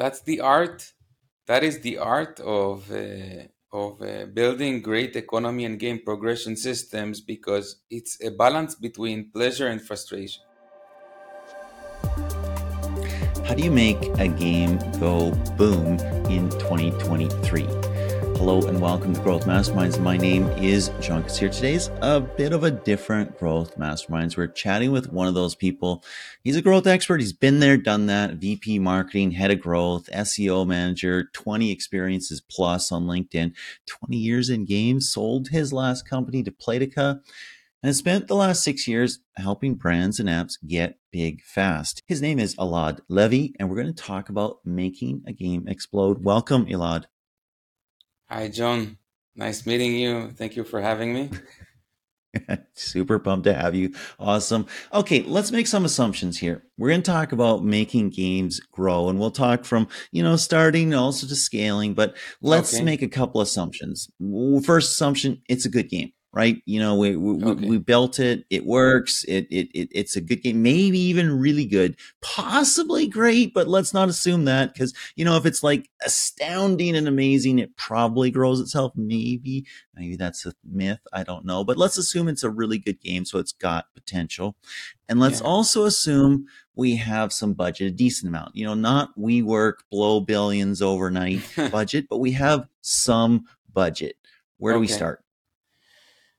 that's 0.00 0.22
the 0.22 0.40
art. 0.40 0.94
That 1.46 1.62
is 1.62 1.80
the 1.80 1.98
art 1.98 2.40
of 2.40 2.90
uh, 2.90 3.42
of 3.70 4.00
uh, 4.00 4.24
building 4.32 4.80
great 4.80 5.14
economy 5.14 5.66
and 5.66 5.78
game 5.78 6.00
progression 6.02 6.56
systems 6.56 7.20
because 7.20 7.82
it's 7.90 8.16
a 8.24 8.30
balance 8.30 8.74
between 8.74 9.30
pleasure 9.30 9.68
and 9.68 9.80
frustration. 9.82 10.42
How 13.44 13.54
do 13.54 13.62
you 13.62 13.70
make 13.70 14.02
a 14.18 14.28
game 14.28 14.78
go 14.98 15.32
boom 15.58 15.98
in 16.36 16.48
2023? 16.48 17.89
Hello 18.40 18.62
and 18.62 18.80
welcome 18.80 19.12
to 19.12 19.20
Growth 19.20 19.44
Masterminds. 19.44 20.00
My 20.00 20.16
name 20.16 20.48
is 20.52 20.90
John 20.98 21.22
Koetsier. 21.22 21.54
Today's 21.54 21.90
a 22.00 22.20
bit 22.20 22.54
of 22.54 22.64
a 22.64 22.70
different 22.70 23.38
Growth 23.38 23.76
Masterminds. 23.76 24.34
We're 24.34 24.46
chatting 24.46 24.92
with 24.92 25.12
one 25.12 25.28
of 25.28 25.34
those 25.34 25.54
people. 25.54 26.02
He's 26.42 26.56
a 26.56 26.62
growth 26.62 26.86
expert. 26.86 27.20
He's 27.20 27.34
been 27.34 27.60
there, 27.60 27.76
done 27.76 28.06
that. 28.06 28.36
VP 28.36 28.78
marketing, 28.78 29.32
head 29.32 29.50
of 29.50 29.60
growth, 29.60 30.08
SEO 30.10 30.66
manager, 30.66 31.28
20 31.34 31.70
experiences 31.70 32.40
plus 32.40 32.90
on 32.90 33.04
LinkedIn, 33.04 33.52
20 33.86 34.16
years 34.16 34.48
in 34.48 34.64
games, 34.64 35.12
sold 35.12 35.48
his 35.48 35.70
last 35.70 36.08
company 36.08 36.42
to 36.42 36.50
Playtika 36.50 37.20
and 37.82 37.94
spent 37.94 38.26
the 38.26 38.36
last 38.36 38.64
six 38.64 38.88
years 38.88 39.18
helping 39.36 39.74
brands 39.74 40.18
and 40.18 40.30
apps 40.30 40.54
get 40.66 40.98
big 41.12 41.42
fast. 41.42 42.02
His 42.06 42.22
name 42.22 42.38
is 42.38 42.56
Elad 42.56 43.00
Levy, 43.10 43.54
and 43.60 43.68
we're 43.68 43.82
going 43.82 43.94
to 43.94 44.02
talk 44.02 44.30
about 44.30 44.60
making 44.64 45.24
a 45.26 45.32
game 45.34 45.68
explode. 45.68 46.24
Welcome, 46.24 46.64
Elad. 46.64 47.04
Hi, 48.30 48.46
John. 48.46 48.96
Nice 49.34 49.66
meeting 49.66 49.96
you. 49.96 50.30
Thank 50.30 50.54
you 50.54 50.62
for 50.62 50.80
having 50.80 51.12
me. 51.12 51.30
Super 52.74 53.18
pumped 53.18 53.44
to 53.46 53.54
have 53.54 53.74
you. 53.74 53.92
Awesome. 54.20 54.66
Okay, 54.92 55.22
let's 55.22 55.50
make 55.50 55.66
some 55.66 55.84
assumptions 55.84 56.38
here. 56.38 56.62
We're 56.78 56.90
going 56.90 57.02
to 57.02 57.10
talk 57.10 57.32
about 57.32 57.64
making 57.64 58.10
games 58.10 58.60
grow 58.60 59.08
and 59.08 59.18
we'll 59.18 59.32
talk 59.32 59.64
from, 59.64 59.88
you 60.12 60.22
know, 60.22 60.36
starting 60.36 60.94
also 60.94 61.26
to 61.26 61.34
scaling, 61.34 61.94
but 61.94 62.16
let's 62.40 62.72
okay. 62.72 62.84
make 62.84 63.02
a 63.02 63.08
couple 63.08 63.40
assumptions. 63.40 64.08
First 64.64 64.92
assumption, 64.92 65.42
it's 65.48 65.64
a 65.64 65.70
good 65.70 65.88
game 65.88 66.12
right? 66.32 66.62
You 66.64 66.78
know, 66.78 66.94
we 66.94 67.16
we, 67.16 67.44
okay. 67.44 67.68
we 67.68 67.78
built 67.78 68.18
it. 68.18 68.44
It 68.50 68.64
works. 68.64 69.24
It, 69.24 69.46
it 69.50 69.68
it 69.74 69.88
it's 69.92 70.16
a 70.16 70.20
good 70.20 70.42
game. 70.42 70.62
Maybe 70.62 70.98
even 70.98 71.40
really 71.40 71.66
good. 71.66 71.96
Possibly 72.20 73.08
great, 73.08 73.52
but 73.52 73.66
let's 73.66 73.92
not 73.92 74.08
assume 74.08 74.44
that 74.44 74.72
because 74.72 74.94
you 75.16 75.24
know 75.24 75.36
if 75.36 75.44
it's 75.44 75.62
like 75.62 75.88
astounding 76.04 76.96
and 76.96 77.08
amazing, 77.08 77.58
it 77.58 77.76
probably 77.76 78.30
grows 78.30 78.60
itself. 78.60 78.92
Maybe 78.94 79.66
maybe 79.94 80.16
that's 80.16 80.46
a 80.46 80.52
myth. 80.64 81.00
I 81.12 81.24
don't 81.24 81.44
know, 81.44 81.64
but 81.64 81.76
let's 81.76 81.98
assume 81.98 82.28
it's 82.28 82.44
a 82.44 82.50
really 82.50 82.78
good 82.78 83.00
game, 83.00 83.24
so 83.24 83.38
it's 83.38 83.52
got 83.52 83.92
potential, 83.94 84.56
and 85.08 85.18
let's 85.18 85.40
yeah. 85.40 85.46
also 85.46 85.84
assume 85.84 86.46
we 86.76 86.96
have 86.96 87.32
some 87.32 87.54
budget, 87.54 87.88
a 87.88 87.90
decent 87.90 88.28
amount. 88.28 88.54
You 88.54 88.66
know, 88.66 88.74
not 88.74 89.10
we 89.16 89.42
work 89.42 89.84
blow 89.90 90.20
billions 90.20 90.80
overnight 90.80 91.42
budget, 91.72 92.06
but 92.08 92.18
we 92.18 92.32
have 92.32 92.68
some 92.82 93.46
budget. 93.72 94.16
Where 94.58 94.74
okay. 94.74 94.76
do 94.76 94.80
we 94.80 94.86
start? 94.86 95.24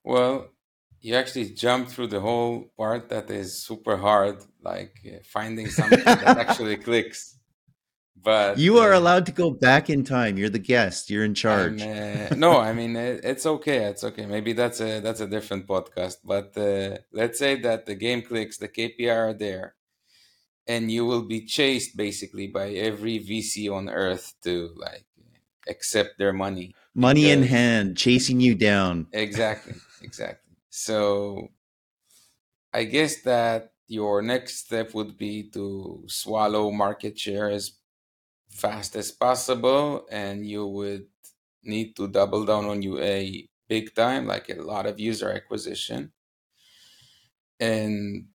Well, 0.04 0.50
you 1.02 1.16
actually 1.16 1.50
jump 1.50 1.90
through 1.90 2.08
the 2.08 2.20
whole 2.20 2.72
part 2.78 3.10
that 3.10 3.30
is 3.30 3.66
super 3.66 3.98
hard, 3.98 4.44
like 4.62 4.94
uh, 5.06 5.18
finding 5.24 5.68
something 5.68 6.04
that 6.04 6.38
actually 6.48 6.78
clicks. 6.78 7.38
But 8.24 8.60
you 8.60 8.78
are 8.78 8.94
uh, 8.94 9.00
allowed 9.00 9.26
to 9.28 9.32
go 9.32 9.50
back 9.50 9.90
in 9.90 10.04
time. 10.04 10.38
You're 10.38 10.50
the 10.50 10.60
guest. 10.60 11.10
You're 11.10 11.26
in 11.26 11.34
charge. 11.34 11.82
Uh, 11.82 12.30
no, 12.36 12.60
I 12.60 12.72
mean 12.72 12.96
it, 12.96 13.22
it's 13.24 13.48
okay. 13.48 13.86
It's 13.86 14.04
okay. 14.04 14.28
Maybe 14.28 14.54
that's 14.54 14.80
a 14.80 15.00
that's 15.00 15.22
a 15.22 15.28
different 15.28 15.66
podcast. 15.68 16.18
But 16.24 16.56
uh, 16.56 17.00
let's 17.12 17.40
say 17.40 17.60
that 17.62 17.88
the 17.88 17.96
game 17.96 18.22
clicks, 18.22 18.58
the 18.58 18.70
KPI 18.70 19.16
are 19.16 19.34
there, 19.34 19.74
and 20.68 20.92
you 20.92 21.06
will 21.06 21.24
be 21.24 21.46
chased 21.46 21.98
basically 21.98 22.46
by 22.46 22.70
every 22.70 23.18
VC 23.18 23.74
on 23.74 23.90
earth 23.90 24.36
to 24.44 24.70
like 24.78 25.06
accept 25.68 26.20
their 26.20 26.34
money. 26.34 26.76
Money 26.94 27.24
because, 27.24 27.38
in 27.38 27.44
hand, 27.44 27.98
chasing 27.98 28.40
you 28.40 28.54
down. 28.54 29.08
Exactly 29.14 29.74
exactly. 30.02 30.56
So 30.70 31.50
I 32.74 32.86
guess 32.86 33.22
that 33.24 33.74
your 33.88 34.22
next 34.22 34.66
step 34.66 34.94
would 34.94 35.18
be 35.18 35.50
to 35.52 36.04
swallow 36.08 36.72
market 36.72 37.20
share 37.20 37.50
as 37.50 37.74
fast 38.50 38.96
as 38.96 39.12
possible, 39.12 40.06
and 40.10 40.48
you 40.48 40.66
would 40.66 41.08
need 41.64 41.96
to 41.96 42.08
double 42.08 42.46
down 42.46 42.66
on 42.66 42.82
UA 42.82 43.48
big 43.68 43.94
time, 43.94 44.28
like 44.28 44.50
a 44.50 44.62
lot 44.62 44.86
of 44.86 45.00
user 45.00 45.30
acquisition, 45.32 46.12
and 47.60 48.26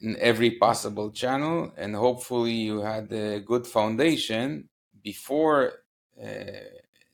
in 0.00 0.16
every 0.18 0.52
possible 0.52 1.10
channel. 1.10 1.72
And 1.76 1.94
hopefully, 1.94 2.52
you 2.52 2.80
had 2.80 3.12
a 3.12 3.40
good 3.40 3.66
foundation 3.66 4.68
before 5.02 5.84
uh, 6.22 6.66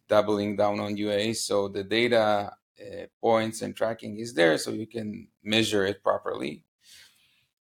doubling 0.08 0.56
down 0.56 0.80
on 0.80 0.96
UA, 0.96 1.34
so 1.34 1.68
the 1.68 1.84
data 1.84 2.52
uh, 2.80 3.06
points 3.20 3.62
and 3.62 3.74
tracking 3.76 4.18
is 4.18 4.34
there 4.34 4.56
so 4.58 4.70
you 4.70 4.86
can 4.86 5.28
measure 5.42 5.84
it 5.84 6.02
properly 6.02 6.62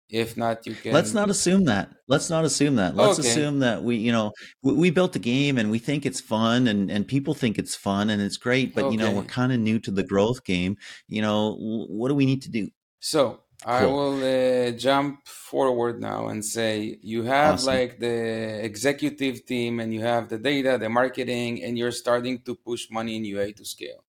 if 0.09 0.37
not 0.37 0.65
you 0.65 0.73
can 0.73 0.93
let's 0.93 1.13
not 1.13 1.29
assume 1.29 1.65
that 1.65 1.89
let's 2.07 2.29
not 2.29 2.45
assume 2.45 2.75
that 2.75 2.95
let's 2.95 3.19
okay. 3.19 3.27
assume 3.27 3.59
that 3.59 3.83
we 3.83 3.97
you 3.97 4.11
know 4.11 4.31
we, 4.61 4.73
we, 4.73 4.89
built 4.89 5.15
a 5.15 5.19
game 5.19 5.57
and 5.57 5.69
we 5.69 5.79
think 5.79 6.05
it's 6.05 6.21
fun 6.21 6.67
and 6.67 6.89
and 6.89 7.07
people 7.07 7.33
think 7.33 7.57
it's 7.57 7.75
fun 7.75 8.09
and 8.09 8.21
it's 8.21 8.37
great 8.37 8.73
but 8.73 8.85
okay. 8.85 8.93
you 8.93 8.97
know 8.97 9.11
we're 9.11 9.23
kind 9.23 9.51
of 9.51 9.59
new 9.59 9.79
to 9.79 9.91
the 9.91 10.03
growth 10.03 10.43
game 10.45 10.77
you 11.07 11.21
know 11.21 11.55
what 11.59 12.07
do 12.07 12.15
we 12.15 12.25
need 12.25 12.41
to 12.41 12.49
do 12.49 12.69
so 12.99 13.41
cool. 13.65 13.73
i 13.73 13.85
will 13.85 14.23
uh, 14.23 14.71
jump 14.71 15.27
forward 15.27 15.99
now 15.99 16.27
and 16.27 16.43
say 16.43 16.97
you 17.01 17.23
have 17.23 17.55
awesome. 17.55 17.73
like 17.73 17.99
the 17.99 18.63
executive 18.63 19.45
team 19.45 19.81
and 19.81 19.93
you 19.93 20.01
have 20.01 20.29
the 20.29 20.37
data 20.37 20.77
the 20.77 20.89
marketing 20.89 21.61
and 21.63 21.77
you're 21.77 21.91
starting 21.91 22.39
to 22.39 22.55
push 22.55 22.87
money 22.89 23.17
in 23.17 23.25
ua 23.25 23.51
to 23.51 23.65
scale 23.65 24.05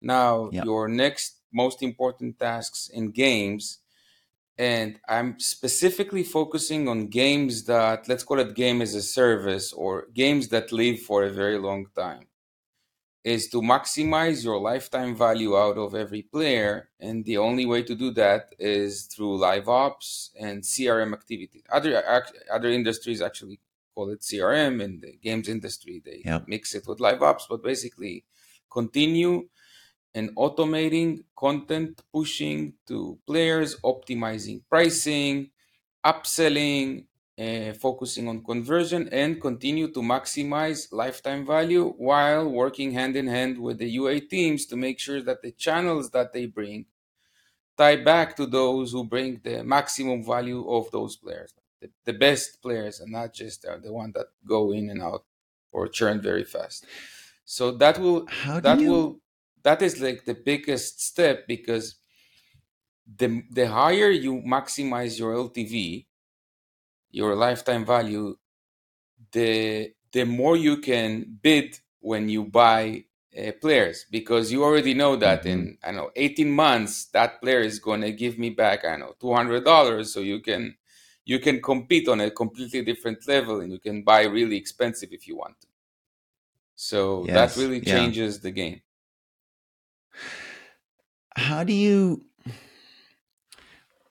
now, 0.00 0.50
yep. 0.52 0.64
your 0.64 0.88
next 0.88 1.36
most 1.52 1.82
important 1.82 2.38
tasks 2.38 2.88
in 2.92 3.10
games, 3.10 3.78
and 4.58 4.98
I'm 5.08 5.38
specifically 5.38 6.24
focusing 6.24 6.88
on 6.88 7.06
games 7.06 7.64
that, 7.64 8.08
let's 8.08 8.24
call 8.24 8.40
it 8.40 8.54
game 8.54 8.82
as 8.82 8.94
a 8.94 9.02
service 9.02 9.72
or 9.72 10.08
games 10.12 10.48
that 10.48 10.72
live 10.72 11.00
for 11.00 11.24
a 11.24 11.30
very 11.30 11.58
long 11.58 11.86
time, 11.94 12.26
is 13.22 13.48
to 13.50 13.62
maximize 13.62 14.44
your 14.44 14.58
lifetime 14.58 15.14
value 15.14 15.56
out 15.56 15.78
of 15.78 15.94
every 15.94 16.22
player. 16.22 16.88
And 16.98 17.24
the 17.24 17.38
only 17.38 17.66
way 17.66 17.82
to 17.84 17.94
do 17.94 18.10
that 18.12 18.54
is 18.58 19.04
through 19.04 19.38
live 19.38 19.68
ops 19.68 20.30
and 20.38 20.62
CRM 20.62 21.12
activity. 21.12 21.62
Other, 21.70 22.02
other 22.52 22.68
industries 22.68 23.22
actually 23.22 23.60
call 23.94 24.10
it 24.10 24.20
CRM. 24.20 24.82
In 24.82 25.00
the 25.00 25.18
games 25.22 25.48
industry, 25.48 26.02
they 26.04 26.22
yep. 26.24 26.48
mix 26.48 26.74
it 26.74 26.86
with 26.86 27.00
live 27.00 27.22
ops, 27.22 27.46
but 27.48 27.62
basically 27.62 28.24
continue 28.70 29.48
and 30.14 30.34
automating 30.36 31.24
content 31.36 32.02
pushing 32.12 32.74
to 32.86 33.18
players, 33.26 33.76
optimizing 33.80 34.62
pricing, 34.68 35.50
upselling, 36.04 37.06
uh, 37.38 37.72
focusing 37.74 38.28
on 38.28 38.42
conversion, 38.42 39.08
and 39.12 39.40
continue 39.40 39.88
to 39.92 40.00
maximize 40.00 40.88
lifetime 40.92 41.46
value 41.46 41.94
while 41.98 42.48
working 42.48 42.92
hand 42.92 43.16
in 43.16 43.26
hand 43.26 43.58
with 43.58 43.78
the 43.78 43.88
UA 43.90 44.20
teams 44.20 44.66
to 44.66 44.76
make 44.76 44.98
sure 44.98 45.22
that 45.22 45.42
the 45.42 45.52
channels 45.52 46.10
that 46.10 46.32
they 46.32 46.46
bring 46.46 46.86
tie 47.76 47.96
back 47.96 48.36
to 48.36 48.46
those 48.46 48.92
who 48.92 49.04
bring 49.04 49.40
the 49.44 49.62
maximum 49.62 50.24
value 50.24 50.68
of 50.68 50.90
those 50.90 51.16
players, 51.16 51.54
the, 51.80 51.88
the 52.04 52.12
best 52.12 52.60
players, 52.60 52.98
and 53.00 53.12
not 53.12 53.32
just 53.32 53.64
uh, 53.64 53.78
the 53.78 53.92
one 53.92 54.12
that 54.12 54.26
go 54.44 54.72
in 54.72 54.90
and 54.90 55.00
out 55.00 55.24
or 55.70 55.86
churn 55.86 56.20
very 56.20 56.44
fast. 56.44 56.84
So 57.44 57.70
that 57.72 57.98
will 57.98 58.26
that 58.46 58.80
you... 58.80 58.90
will 58.90 59.20
that 59.62 59.82
is 59.82 60.00
like 60.00 60.24
the 60.24 60.34
biggest 60.34 61.02
step 61.02 61.46
because 61.46 61.96
the 63.16 63.42
the 63.50 63.66
higher 63.66 64.10
you 64.10 64.42
maximize 64.42 65.18
your 65.18 65.34
LTV, 65.34 66.06
your 67.10 67.34
lifetime 67.34 67.84
value, 67.84 68.36
the 69.32 69.92
the 70.12 70.24
more 70.24 70.56
you 70.56 70.78
can 70.78 71.38
bid 71.42 71.78
when 72.00 72.28
you 72.28 72.44
buy 72.44 73.04
uh, 73.36 73.52
players 73.60 74.06
because 74.10 74.50
you 74.52 74.64
already 74.64 74.94
know 74.94 75.16
that 75.16 75.40
mm-hmm. 75.40 75.48
in 75.48 75.78
I 75.84 75.92
know 75.92 76.10
18 76.16 76.50
months 76.50 77.06
that 77.06 77.40
player 77.40 77.60
is 77.60 77.78
going 77.78 78.00
to 78.02 78.12
give 78.12 78.38
me 78.38 78.50
back 78.50 78.84
I 78.84 78.96
know 78.96 79.14
$200 79.20 80.06
so 80.06 80.20
you 80.20 80.40
can 80.40 80.76
you 81.24 81.38
can 81.38 81.60
compete 81.60 82.08
on 82.08 82.20
a 82.20 82.30
completely 82.30 82.82
different 82.82 83.26
level 83.28 83.60
and 83.60 83.70
you 83.70 83.78
can 83.78 84.02
buy 84.02 84.22
really 84.24 84.56
expensive 84.56 85.10
if 85.12 85.28
you 85.28 85.36
want 85.36 85.60
to. 85.60 85.66
So 86.74 87.26
yes. 87.26 87.54
that 87.54 87.60
really 87.60 87.80
changes 87.80 88.36
yeah. 88.36 88.42
the 88.44 88.50
game 88.50 88.80
how 91.38 91.64
do 91.64 91.72
you 91.72 92.24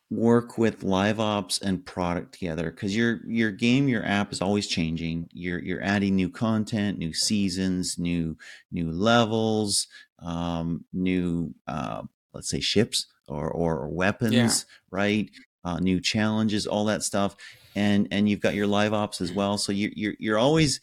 work 0.09 0.57
with 0.57 0.83
live 0.83 1.19
ops 1.19 1.59
and 1.59 1.85
product 1.85 2.33
together 2.33 2.71
because 2.71 2.95
your 2.95 3.19
your 3.27 3.51
game 3.51 3.89
your 3.89 4.05
app 4.05 4.31
is 4.31 4.41
always 4.41 4.65
changing 4.65 5.27
you're 5.33 5.59
you're 5.59 5.83
adding 5.83 6.15
new 6.15 6.29
content 6.29 6.97
new 6.97 7.11
seasons 7.11 7.97
new 7.99 8.37
new 8.71 8.89
levels 8.89 9.87
um 10.19 10.85
new 10.93 11.53
uh 11.67 12.01
let's 12.33 12.49
say 12.49 12.61
ships 12.61 13.07
or 13.27 13.49
or, 13.49 13.79
or 13.79 13.89
weapons 13.89 14.33
yeah. 14.33 14.75
right 14.89 15.29
uh, 15.67 15.79
new 15.79 15.99
challenges, 15.99 16.65
all 16.65 16.85
that 16.85 17.03
stuff, 17.03 17.35
and 17.75 18.07
and 18.09 18.29
you've 18.29 18.39
got 18.39 18.55
your 18.55 18.67
live 18.67 18.93
ops 18.93 19.19
as 19.19 19.33
well. 19.33 19.57
So 19.57 19.73
you're 19.73 19.91
you're, 19.93 20.13
you're 20.17 20.37
always 20.37 20.79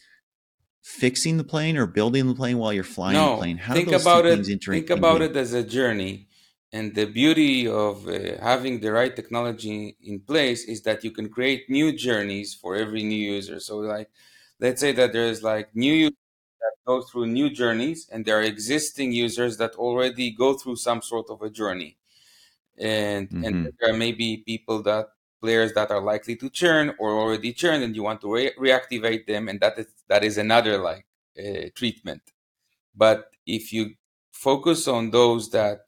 fixing 0.83 1.37
the 1.37 1.43
plane 1.43 1.75
or 1.75 1.87
building 1.87 2.27
the 2.27 2.35
plane 2.35 2.59
while 2.59 2.71
you're 2.71 2.83
flying 2.83 3.15
no, 3.17 3.31
the 3.31 3.37
plane. 3.37 3.57
How 3.57 3.73
think 3.73 3.91
about 3.91 4.27
it. 4.27 4.45
Think 4.45 4.91
about 4.91 5.23
it 5.23 5.35
as 5.35 5.53
a 5.53 5.63
journey. 5.63 6.27
And 6.75 6.93
the 6.93 7.05
beauty 7.05 7.69
of 7.69 8.05
uh, 8.05 8.37
having 8.41 8.81
the 8.81 8.91
right 8.91 9.15
technology 9.15 9.95
in 10.03 10.19
place 10.19 10.65
is 10.65 10.81
that 10.81 11.05
you 11.05 11.11
can 11.11 11.29
create 11.29 11.69
new 11.69 11.95
journeys 11.95 12.53
for 12.53 12.75
every 12.75 13.01
new 13.01 13.23
user. 13.37 13.61
So, 13.61 13.77
like, 13.77 14.09
let's 14.59 14.81
say 14.81 14.91
that 14.91 15.13
there's 15.13 15.41
like 15.41 15.73
new 15.73 15.93
users 15.93 16.25
that 16.59 16.75
go 16.85 17.01
through 17.01 17.27
new 17.27 17.49
journeys, 17.49 18.09
and 18.11 18.25
there 18.25 18.37
are 18.39 18.47
existing 18.55 19.13
users 19.13 19.55
that 19.55 19.75
already 19.75 20.31
go 20.31 20.49
through 20.55 20.75
some 20.75 21.01
sort 21.01 21.27
of 21.29 21.41
a 21.41 21.49
journey. 21.49 21.95
And 22.77 23.29
mm-hmm. 23.29 23.45
and 23.45 23.73
there 23.79 23.91
are 23.91 23.97
maybe 23.97 24.43
people 24.45 24.83
that 24.83 25.05
players 25.41 25.71
that 25.75 25.91
are 25.91 26.01
likely 26.01 26.35
to 26.35 26.49
churn 26.49 26.93
or 26.99 27.11
already 27.11 27.53
churned, 27.53 27.85
and 27.85 27.95
you 27.95 28.03
want 28.03 28.19
to 28.19 28.33
re- 28.33 28.55
reactivate 28.59 29.27
them, 29.27 29.47
and 29.47 29.61
that 29.61 29.79
is 29.79 29.87
that 30.09 30.25
is 30.25 30.37
another 30.37 30.77
like 30.77 31.05
uh, 31.39 31.69
treatment. 31.73 32.23
But 32.93 33.31
if 33.47 33.71
you 33.71 33.95
focus 34.33 34.89
on 34.89 35.11
those 35.11 35.49
that 35.51 35.84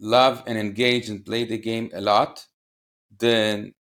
love 0.00 0.42
and 0.46 0.58
engage 0.58 1.08
and 1.08 1.24
play 1.24 1.44
the 1.44 1.58
game 1.58 1.90
a 1.92 2.00
lot, 2.00 2.46
then 3.18 3.74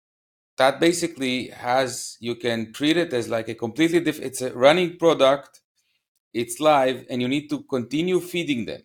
that 0.59 0.79
basically 0.79 1.47
has 1.47 2.17
you 2.19 2.35
can 2.35 2.71
treat 2.73 2.97
it 2.97 3.13
as 3.13 3.29
like 3.29 3.47
a 3.47 3.55
completely 3.55 4.01
different 4.01 4.27
it's 4.27 4.41
a 4.41 4.53
running 4.53 4.97
product 4.97 5.61
it's 6.33 6.59
live 6.59 7.05
and 7.09 7.21
you 7.21 7.27
need 7.27 7.47
to 7.49 7.63
continue 7.63 8.19
feeding 8.19 8.65
them 8.65 8.81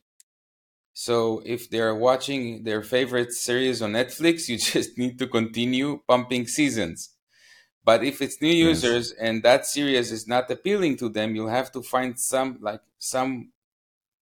so 0.93 1.43
if 1.45 1.69
they're 1.69 1.95
watching 1.95 2.63
their 2.63 2.83
favorite 2.83 3.33
series 3.33 3.83
on 3.83 3.93
netflix 3.93 4.49
you 4.49 4.57
just 4.57 4.97
need 4.97 5.19
to 5.19 5.27
continue 5.27 6.01
pumping 6.09 6.47
seasons 6.47 7.11
but 7.85 8.03
if 8.03 8.23
it's 8.23 8.41
new 8.41 8.57
users 8.71 9.11
yes. 9.11 9.19
and 9.21 9.43
that 9.43 9.67
series 9.67 10.13
is 10.13 10.27
not 10.29 10.51
appealing 10.51 10.97
to 10.97 11.09
them 11.09 11.35
you'll 11.35 11.49
have 11.49 11.73
to 11.73 11.83
find 11.83 12.19
some 12.19 12.57
like 12.61 12.81
some 12.99 13.51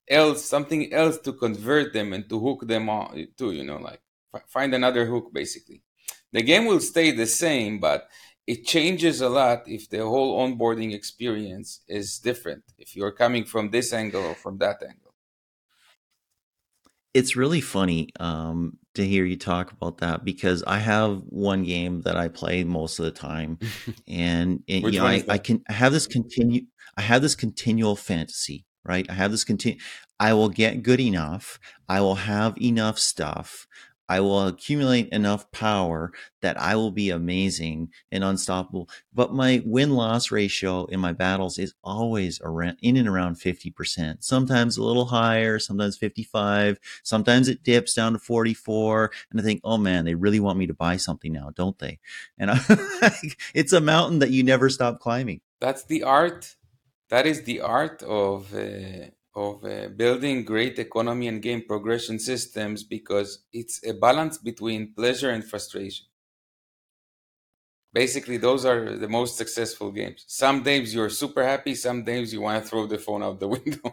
else 0.09 0.45
something 0.45 0.93
else 0.93 1.19
to 1.19 1.33
convert 1.33 1.93
them 1.93 2.13
and 2.13 2.29
to 2.29 2.39
hook 2.39 2.67
them 2.67 2.89
on 2.89 3.27
to 3.37 3.53
you 3.53 3.65
know 3.65 3.79
like 3.79 4.01
find 4.49 4.75
another 4.75 5.07
hook 5.07 5.33
basically. 5.33 5.83
The 6.33 6.43
game 6.43 6.65
will 6.67 6.81
stay 6.81 7.11
the 7.11 7.27
same 7.27 7.79
but 7.79 8.09
it 8.47 8.65
changes 8.65 9.21
a 9.21 9.29
lot 9.29 9.63
if 9.67 9.89
the 9.89 9.99
whole 9.99 10.41
onboarding 10.41 10.93
experience 10.93 11.81
is 11.87 12.19
different 12.19 12.65
if 12.79 12.97
you're 12.97 13.13
coming 13.13 13.45
from 13.45 13.71
this 13.71 13.93
angle 13.93 14.25
or 14.25 14.35
from 14.35 14.59
that 14.59 14.83
angle. 14.83 15.15
It's 17.15 17.37
really 17.37 17.61
funny 17.61 18.09
um, 18.19 18.79
to 18.95 19.07
hear 19.07 19.25
you 19.25 19.37
talk 19.37 19.71
about 19.71 19.99
that 19.99 20.25
because 20.25 20.65
I 20.67 20.79
have 20.79 21.21
one 21.27 21.63
game 21.63 22.01
that 22.03 22.17
I 22.17 22.29
play 22.29 22.65
most 22.65 22.99
of 22.99 23.05
the 23.05 23.11
time, 23.11 23.59
and, 24.09 24.63
and 24.67 24.85
you 24.93 24.99
know 24.99 25.07
I, 25.07 25.23
I, 25.29 25.39
can 25.39 25.63
I 25.69 25.75
have 25.75 25.93
this 25.93 26.07
continue 26.07 26.63
I 26.97 27.03
have 27.03 27.21
this 27.21 27.35
continual 27.35 27.97
fantasy 27.97 28.65
right? 28.85 29.09
I 29.09 29.15
have 29.15 29.31
this 29.31 29.45
continue. 29.45 29.81
I 30.19 30.33
will 30.35 30.49
get 30.49 30.83
good 30.83 31.01
enough. 31.01 31.59
I 31.89 32.01
will 32.01 32.17
have 32.17 32.61
enough 32.61 32.99
stuff. 32.99 33.67
I 34.09 34.21
will 34.21 34.47
accumulate 34.47 35.09
enough 35.09 35.51
power 35.53 36.13
that 36.43 36.61
I 36.61 36.77
will 36.77 36.91
be 36.91 37.09
amazing 37.09 37.89
and 38.11 38.23
unstoppable. 38.23 38.91
But 39.15 39.33
my 39.33 39.63
win 39.65 39.93
loss 39.93 40.31
ratio 40.31 40.85
in 40.85 41.01
my 41.01 41.15
battles 41.15 41.59
is 41.59 41.73
always 41.83 42.39
around 42.45 42.77
in 42.83 42.99
and 42.99 43.09
around 43.09 43.37
50%. 43.37 44.23
Sometimes 44.23 44.77
a 44.77 44.85
little 44.85 45.07
higher, 45.07 45.59
sometimes 45.59 45.97
55, 45.97 46.79
sometimes 47.03 47.49
it 47.49 47.63
dips 47.63 47.95
down 47.95 48.13
to 48.13 48.19
44. 48.19 49.13
And 49.31 49.41
I 49.41 49.43
think, 49.43 49.63
oh 49.65 49.79
man, 49.79 50.05
they 50.05 50.15
really 50.15 50.41
want 50.41 50.59
me 50.59 50.67
to 50.67 50.75
buy 50.75 50.99
something 50.99 51.33
now, 51.33 51.51
don't 51.55 51.79
they? 51.79 51.99
And 52.37 52.51
I, 52.55 53.13
it's 53.55 53.73
a 53.73 53.81
mountain 53.81 54.19
that 54.19 54.31
you 54.31 54.43
never 54.43 54.69
stop 54.69 55.01
climbing. 55.01 55.41
That's 55.59 55.85
the 55.85 56.03
art 56.03 56.57
that 57.13 57.27
is 57.27 57.43
the 57.43 57.61
art 57.61 58.03
of 58.03 58.55
uh, 58.55 59.05
of 59.35 59.65
uh, 59.65 59.89
building 60.03 60.45
great 60.45 60.79
economy 60.79 61.29
and 61.29 61.43
game 61.43 61.63
progression 61.73 62.19
systems 62.19 62.83
because 62.83 63.45
it's 63.53 63.77
a 63.87 63.93
balance 63.93 64.39
between 64.39 64.95
pleasure 64.95 65.31
and 65.31 65.45
frustration. 65.45 66.07
Basically, 67.93 68.39
those 68.39 68.65
are 68.65 68.97
the 68.97 69.09
most 69.09 69.37
successful 69.37 69.91
games. 69.93 70.25
Some 70.27 70.63
days 70.63 70.95
you're 70.95 71.11
super 71.11 71.45
happy, 71.45 71.75
some 71.75 72.03
days 72.03 72.33
you 72.33 72.41
want 72.41 72.63
to 72.63 72.69
throw 72.69 72.87
the 72.87 72.99
phone 72.99 73.23
out 73.23 73.41
the 73.41 73.49
window. 73.57 73.91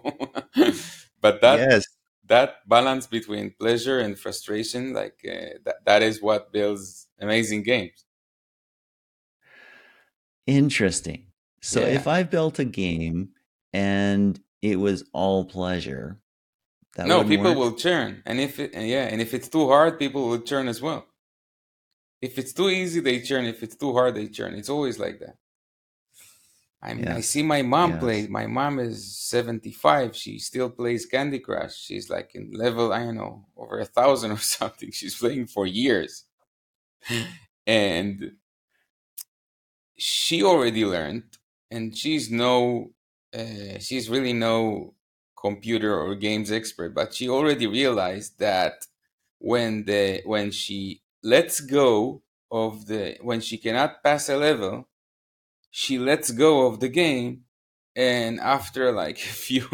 but 1.19 1.41
that 1.41 1.59
yes. 1.59 1.83
that 2.33 2.49
balance 2.69 3.05
between 3.05 3.53
pleasure 3.59 3.99
and 3.99 4.17
frustration, 4.17 4.93
like 4.93 5.19
uh, 5.27 5.59
that, 5.65 5.77
that 5.85 6.01
is 6.03 6.21
what 6.21 6.53
builds 6.53 7.07
amazing 7.19 7.63
games. 7.63 8.05
Interesting. 10.47 11.28
So 11.61 11.81
yeah. 11.81 11.87
if 11.87 12.07
I 12.07 12.23
built 12.23 12.59
a 12.59 12.65
game 12.65 13.29
and 13.73 14.39
it 14.61 14.79
was 14.79 15.03
all 15.13 15.45
pleasure, 15.45 16.19
no, 16.97 17.23
people 17.23 17.45
work? 17.45 17.57
will 17.57 17.73
churn, 17.73 18.21
and 18.25 18.39
if 18.39 18.59
it, 18.59 18.73
yeah, 18.73 19.05
and 19.05 19.21
if 19.21 19.33
it's 19.33 19.47
too 19.47 19.67
hard, 19.67 19.99
people 19.99 20.27
will 20.27 20.41
churn 20.41 20.67
as 20.67 20.81
well. 20.81 21.05
If 22.21 22.37
it's 22.37 22.51
too 22.51 22.69
easy, 22.69 22.99
they 22.99 23.21
churn. 23.21 23.45
If 23.45 23.63
it's 23.63 23.75
too 23.75 23.93
hard, 23.93 24.15
they 24.15 24.27
churn. 24.27 24.53
It's 24.55 24.69
always 24.69 24.99
like 24.99 25.19
that. 25.19 25.37
I 26.81 26.93
mean, 26.93 27.05
yes. 27.05 27.17
I 27.17 27.21
see 27.21 27.43
my 27.43 27.61
mom 27.61 27.91
yes. 27.91 27.99
play. 27.99 28.27
My 28.27 28.47
mom 28.47 28.79
is 28.79 29.17
seventy-five. 29.17 30.15
She 30.15 30.39
still 30.39 30.69
plays 30.69 31.05
Candy 31.05 31.39
Crush. 31.39 31.77
She's 31.77 32.09
like 32.09 32.31
in 32.35 32.51
level, 32.51 32.91
I 32.91 33.03
don't 33.03 33.15
know, 33.15 33.45
over 33.55 33.79
a 33.79 33.85
thousand 33.85 34.31
or 34.37 34.37
something. 34.37 34.91
She's 34.91 35.15
playing 35.15 35.47
for 35.47 35.65
years, 35.65 36.25
hmm. 37.03 37.21
and 37.67 38.31
she 39.97 40.43
already 40.43 40.85
learned 40.85 41.23
and 41.71 41.95
she's 41.97 42.31
no 42.31 42.91
uh, 43.33 43.77
she's 43.79 44.09
really 44.09 44.33
no 44.33 44.93
computer 45.37 45.97
or 45.97 46.15
games 46.15 46.51
expert 46.51 46.93
but 46.93 47.13
she 47.13 47.29
already 47.29 47.67
realized 47.67 48.39
that 48.39 48.85
when 49.39 49.85
the 49.85 50.21
when 50.25 50.51
she 50.51 51.01
lets 51.23 51.61
go 51.61 52.21
of 52.51 52.87
the 52.87 53.17
when 53.21 53.39
she 53.39 53.57
cannot 53.57 54.03
pass 54.03 54.27
a 54.29 54.35
level 54.35 54.87
she 55.71 55.97
lets 55.97 56.31
go 56.31 56.67
of 56.67 56.79
the 56.79 56.89
game 56.89 57.43
and 57.95 58.39
after 58.39 58.91
like 58.91 59.17
a 59.19 59.21
few 59.21 59.65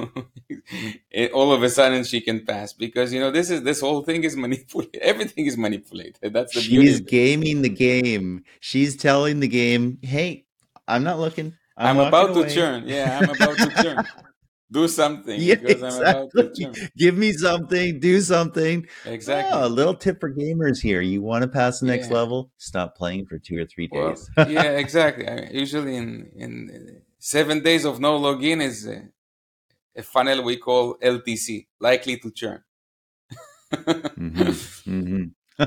it, 1.12 1.32
all 1.32 1.52
of 1.52 1.64
a 1.64 1.70
sudden 1.70 2.04
she 2.04 2.22
can 2.22 2.46
pass 2.46 2.74
because 2.74 3.12
you 3.12 3.20
know 3.20 3.32
this 3.32 3.50
is 3.50 3.64
this 3.64 3.82
whole 3.82 4.04
thing 4.04 4.24
is 4.24 4.36
manipulated 4.46 5.02
everything 5.02 5.46
is 5.46 5.58
manipulated. 5.58 6.34
That's 6.34 6.54
the 6.54 6.62
beauty 6.62 6.88
she's 6.88 7.00
gaming 7.02 7.62
the 7.62 7.70
game. 7.70 8.44
She's 8.60 8.96
telling 8.96 9.40
the 9.40 9.48
game 9.48 10.00
hey 10.04 10.46
i'm 10.88 11.04
not 11.04 11.20
looking 11.20 11.54
I'm, 11.78 12.00
I'm 12.00 12.08
about 12.08 12.32
away. 12.32 12.48
to 12.48 12.54
churn. 12.54 12.88
Yeah, 12.88 13.20
I'm 13.22 13.30
about 13.30 13.58
to 13.58 13.84
churn. 13.84 14.06
Do 14.72 14.88
something 14.88 15.40
yeah, 15.40 15.56
exactly. 15.62 16.50
Give 16.98 17.16
me 17.16 17.34
something. 17.34 18.00
Do 18.00 18.20
something. 18.20 18.88
Exactly. 19.06 19.54
Oh, 19.54 19.68
a 19.68 19.70
little 19.70 19.94
tip 19.94 20.20
for 20.20 20.34
gamers 20.34 20.82
here. 20.82 21.02
You 21.02 21.22
want 21.22 21.44
to 21.44 21.48
pass 21.48 21.80
the 21.80 21.86
next 21.86 22.08
yeah. 22.10 22.16
level? 22.16 22.52
Stop 22.58 22.98
playing 22.98 23.28
for 23.28 23.38
two 23.38 23.62
or 23.62 23.66
three 23.66 23.88
days. 23.88 24.28
Well, 24.36 24.50
yeah, 24.50 24.64
exactly. 24.84 25.30
I 25.30 25.36
mean, 25.36 25.50
usually 25.52 25.96
in 25.96 26.32
in 26.36 27.02
seven 27.20 27.62
days 27.62 27.86
of 27.86 28.00
no 28.00 28.20
login 28.20 28.60
is 28.62 28.88
a, 28.88 29.04
a 29.96 30.02
funnel 30.02 30.44
we 30.44 30.58
call 30.58 30.98
LTC, 30.98 31.68
likely 31.80 32.18
to 32.18 32.32
churn. 32.32 32.64
mm-hmm. 33.74 34.50
Mm-hmm. 34.90 35.64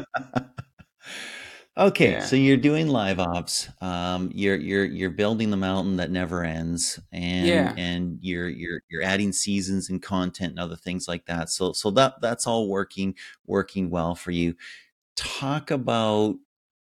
Okay, 1.78 2.12
yeah. 2.12 2.24
so 2.24 2.34
you're 2.34 2.56
doing 2.56 2.88
live 2.88 3.20
ops. 3.20 3.68
Um, 3.80 4.32
you're 4.34 4.56
you're 4.56 4.84
you're 4.84 5.10
building 5.10 5.50
the 5.50 5.56
mountain 5.56 5.96
that 5.98 6.10
never 6.10 6.42
ends, 6.42 6.98
and 7.12 7.46
yeah. 7.46 7.72
and 7.76 8.18
you're 8.20 8.48
you're 8.48 8.80
you're 8.90 9.04
adding 9.04 9.32
seasons 9.32 9.88
and 9.88 10.02
content 10.02 10.50
and 10.50 10.58
other 10.58 10.74
things 10.74 11.06
like 11.06 11.24
that. 11.26 11.50
So 11.50 11.72
so 11.72 11.92
that 11.92 12.20
that's 12.20 12.48
all 12.48 12.68
working 12.68 13.14
working 13.46 13.90
well 13.90 14.16
for 14.16 14.32
you. 14.32 14.56
Talk 15.14 15.70
about 15.70 16.34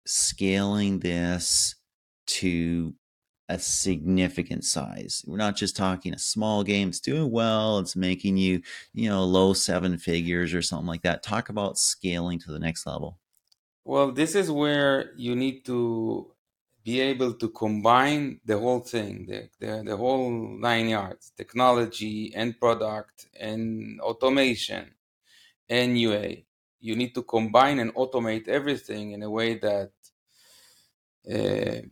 scaling 0.06 1.00
this 1.00 1.74
to 2.28 2.94
a 3.50 3.58
significant 3.58 4.64
size. 4.64 5.22
We're 5.26 5.36
not 5.36 5.56
just 5.56 5.76
talking 5.76 6.14
a 6.14 6.18
small 6.18 6.64
game. 6.64 6.88
It's 6.88 7.00
doing 7.00 7.30
well. 7.30 7.78
It's 7.78 7.94
making 7.94 8.38
you 8.38 8.62
you 8.94 9.10
know 9.10 9.22
low 9.22 9.52
seven 9.52 9.98
figures 9.98 10.54
or 10.54 10.62
something 10.62 10.86
like 10.88 11.02
that. 11.02 11.22
Talk 11.22 11.50
about 11.50 11.76
scaling 11.76 12.38
to 12.40 12.52
the 12.52 12.58
next 12.58 12.86
level. 12.86 13.18
Well, 13.84 14.12
this 14.12 14.34
is 14.34 14.50
where 14.50 15.12
you 15.16 15.34
need 15.34 15.64
to 15.66 16.32
be 16.84 17.00
able 17.00 17.34
to 17.34 17.48
combine 17.50 18.40
the 18.44 18.58
whole 18.58 18.80
thing, 18.80 19.26
the, 19.26 19.48
the, 19.60 19.82
the 19.84 19.96
whole 19.96 20.30
nine 20.30 20.88
yards 20.88 21.32
technology 21.36 22.32
and 22.34 22.58
product 22.58 23.26
and 23.38 24.00
automation 24.00 24.94
and 25.68 25.98
UA. 25.98 26.28
You 26.80 26.96
need 26.96 27.14
to 27.14 27.22
combine 27.22 27.78
and 27.78 27.94
automate 27.94 28.48
everything 28.48 29.12
in 29.12 29.22
a 29.22 29.30
way 29.30 29.58
that 29.58 29.90
uh, 31.30 31.82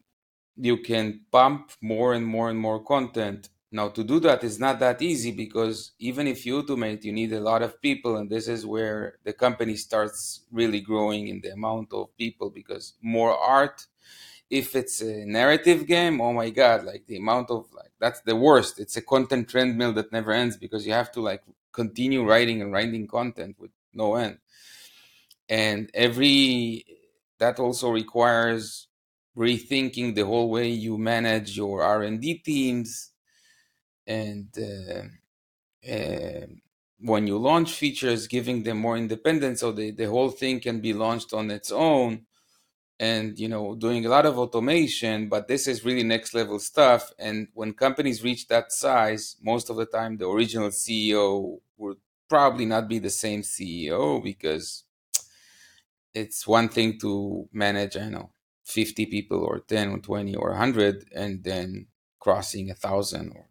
you 0.57 0.79
can 0.79 1.21
pump 1.31 1.73
more 1.83 2.15
and 2.15 2.27
more 2.27 2.49
and 2.49 2.59
more 2.59 2.83
content 2.83 3.51
now 3.73 3.89
to 3.89 4.05
do 4.05 4.21
that 4.21 4.45
is 4.45 4.59
not 4.59 4.79
that 4.79 5.03
easy 5.03 5.33
because 5.33 5.93
even 5.99 6.27
if 6.27 6.47
you 6.47 6.63
automate 6.63 7.03
you 7.05 7.13
need 7.13 7.33
a 7.33 7.41
lot 7.41 7.63
of 7.63 7.81
people 7.83 8.17
and 8.17 8.31
this 8.31 8.49
is 8.49 8.65
where 8.65 9.19
the 9.25 9.33
company 9.33 9.77
starts 9.77 10.43
really 10.53 10.81
growing 10.81 11.29
in 11.29 11.41
the 11.41 11.53
amount 11.53 11.93
of 11.93 12.17
people 12.17 12.49
because 12.51 12.95
more 13.03 13.37
art 13.37 13.87
if 14.49 14.77
it's 14.77 15.01
a 15.01 15.25
narrative 15.27 15.87
game 15.87 16.21
oh 16.21 16.33
my 16.33 16.51
god 16.51 16.85
like 16.85 17.05
the 17.07 17.17
amount 17.17 17.51
of 17.51 17.67
like 17.73 17.87
that's 17.99 18.21
the 18.21 18.37
worst. 18.37 18.79
It's 18.79 18.97
a 18.97 19.03
content 19.03 19.49
treadmill 19.49 19.93
that 19.95 20.13
never 20.13 20.33
ends 20.33 20.57
because 20.57 20.87
you 20.87 20.93
have 20.93 21.11
to 21.13 21.21
like 21.21 21.43
continue 21.73 22.25
writing 22.25 22.61
and 22.63 22.73
writing 22.73 23.07
content 23.07 23.57
with 23.59 23.71
no 23.93 24.17
end. 24.17 24.39
And 25.49 25.91
every 25.95 26.85
that 27.39 27.59
also 27.59 27.91
requires 27.91 28.89
rethinking 29.37 30.15
the 30.15 30.25
whole 30.25 30.51
way 30.51 30.69
you 30.69 30.97
manage 30.97 31.59
your 31.59 31.83
r&d 31.83 32.39
teams 32.39 33.11
and 34.07 34.49
uh, 34.59 35.03
uh, 35.93 36.47
when 37.01 37.27
you 37.27 37.39
launch 37.39 37.73
features 37.73 38.27
giving 38.27 38.63
them 38.63 38.79
more 38.79 38.97
independence 38.97 39.61
so 39.61 39.73
the, 39.73 39.91
the 39.91 40.07
whole 40.09 40.31
thing 40.31 40.61
can 40.61 40.81
be 40.81 40.93
launched 40.93 41.33
on 41.35 41.51
its 41.51 41.71
own 41.71 42.27
and 42.99 43.39
you 43.39 43.49
know 43.49 43.75
doing 43.75 44.07
a 44.07 44.09
lot 44.09 44.25
of 44.25 44.39
automation 44.39 45.29
but 45.29 45.49
this 45.49 45.69
is 45.69 45.85
really 45.85 46.03
next 46.03 46.33
level 46.35 46.59
stuff. 46.59 47.13
And 47.19 47.49
when 47.53 47.75
companies 47.75 48.23
reach 48.25 48.49
that 48.49 48.73
size 48.73 49.37
most 49.43 49.69
of 49.71 49.77
the 49.77 49.87
time 49.87 50.17
the 50.17 50.29
original 50.29 50.71
ceo 50.71 51.61
would 51.77 51.99
probably 52.29 52.65
not 52.65 52.89
be 52.89 52.99
the 52.99 53.11
same 53.11 53.43
ceo 53.43 54.23
because 54.23 54.85
it's 56.15 56.47
one 56.47 56.69
thing 56.69 56.99
to 56.99 57.49
manage 57.53 57.97
i 57.97 58.09
know 58.09 58.31
50 58.65 59.07
people 59.07 59.39
or 59.39 59.61
10 59.61 59.91
or 59.91 59.99
20 59.99 60.35
or 60.35 60.51
100 60.51 61.09
and 61.15 61.45
then 61.45 61.87
crossing 62.19 62.71
a 62.71 62.75
thousand 62.75 63.33
or 63.37 63.46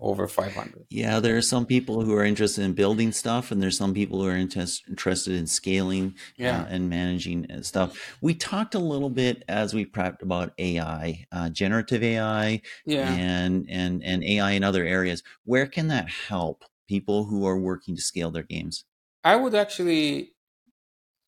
over 0.00 0.26
500 0.26 0.86
yeah 0.90 1.20
there 1.20 1.36
are 1.36 1.42
some 1.42 1.66
people 1.66 2.02
who 2.02 2.14
are 2.14 2.24
interested 2.24 2.64
in 2.64 2.72
building 2.72 3.12
stuff 3.12 3.50
and 3.50 3.62
there's 3.62 3.76
some 3.76 3.94
people 3.94 4.20
who 4.20 4.28
are 4.28 4.36
interested 4.36 5.34
in 5.34 5.46
scaling 5.46 6.14
uh, 6.16 6.32
yeah. 6.36 6.62
uh, 6.62 6.66
and 6.70 6.88
managing 6.88 7.46
stuff 7.62 8.16
we 8.20 8.34
talked 8.34 8.74
a 8.74 8.78
little 8.78 9.10
bit 9.10 9.44
as 9.48 9.74
we 9.74 9.84
prepped 9.84 10.22
about 10.22 10.52
ai 10.58 11.24
uh, 11.32 11.48
generative 11.50 12.02
ai 12.02 12.60
yeah. 12.86 13.12
and 13.12 13.66
and 13.68 14.02
and 14.02 14.24
ai 14.24 14.52
in 14.52 14.64
other 14.64 14.84
areas 14.84 15.22
where 15.44 15.66
can 15.66 15.88
that 15.88 16.08
help 16.08 16.64
people 16.88 17.24
who 17.24 17.46
are 17.46 17.58
working 17.58 17.94
to 17.94 18.02
scale 18.02 18.30
their 18.30 18.42
games 18.42 18.84
i 19.24 19.36
would 19.36 19.54
actually 19.54 20.32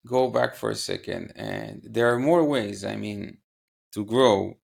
go 0.06 0.28
back 0.28 0.54
for 0.54 0.70
a 0.70 0.74
second 0.74 1.32
and 1.36 1.82
there 1.84 2.12
are 2.12 2.18
more 2.18 2.44
ways 2.44 2.84
i 2.84 2.96
mean 2.96 3.38
to 3.92 4.04
grow 4.04 4.56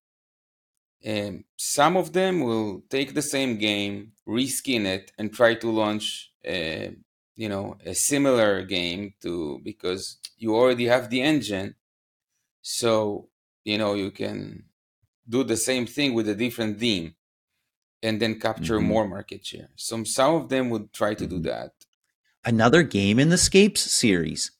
um, 1.07 1.45
some 1.55 1.95
of 1.95 2.11
them 2.11 2.41
will 2.41 2.83
take 2.89 3.13
the 3.13 3.21
same 3.21 3.57
game, 3.57 4.11
reskin 4.27 4.85
it, 4.85 5.11
and 5.17 5.33
try 5.33 5.53
to 5.55 5.69
launch, 5.69 6.31
a, 6.45 6.95
you 7.35 7.47
know, 7.47 7.77
a 7.85 7.95
similar 7.95 8.63
game 8.63 9.13
to 9.21 9.61
because 9.63 10.17
you 10.37 10.55
already 10.55 10.85
have 10.87 11.09
the 11.09 11.21
engine, 11.21 11.75
so 12.61 13.29
you 13.63 13.77
know 13.77 13.93
you 13.93 14.11
can 14.11 14.63
do 15.29 15.43
the 15.43 15.55
same 15.55 15.85
thing 15.85 16.13
with 16.13 16.27
a 16.27 16.35
different 16.35 16.77
theme, 16.79 17.15
and 18.03 18.21
then 18.21 18.39
capture 18.39 18.77
mm-hmm. 18.77 18.87
more 18.87 19.07
market 19.07 19.45
share. 19.45 19.69
Some 19.77 20.05
some 20.05 20.35
of 20.35 20.49
them 20.49 20.69
would 20.71 20.91
try 20.91 21.13
to 21.13 21.25
do 21.25 21.35
mm-hmm. 21.35 21.43
that. 21.43 21.71
Another 22.43 22.83
game 22.83 23.19
in 23.19 23.29
the 23.29 23.37
Scapes 23.37 23.81
series. 23.81 24.51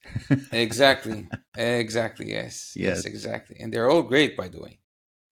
exactly. 0.51 1.27
Exactly. 1.57 2.29
Yes. 2.29 2.73
yes. 2.75 2.97
Yes. 2.97 3.05
Exactly. 3.05 3.57
And 3.59 3.73
they're 3.73 3.89
all 3.89 4.03
great, 4.03 4.37
by 4.37 4.47
the 4.47 4.59
way. 4.59 4.79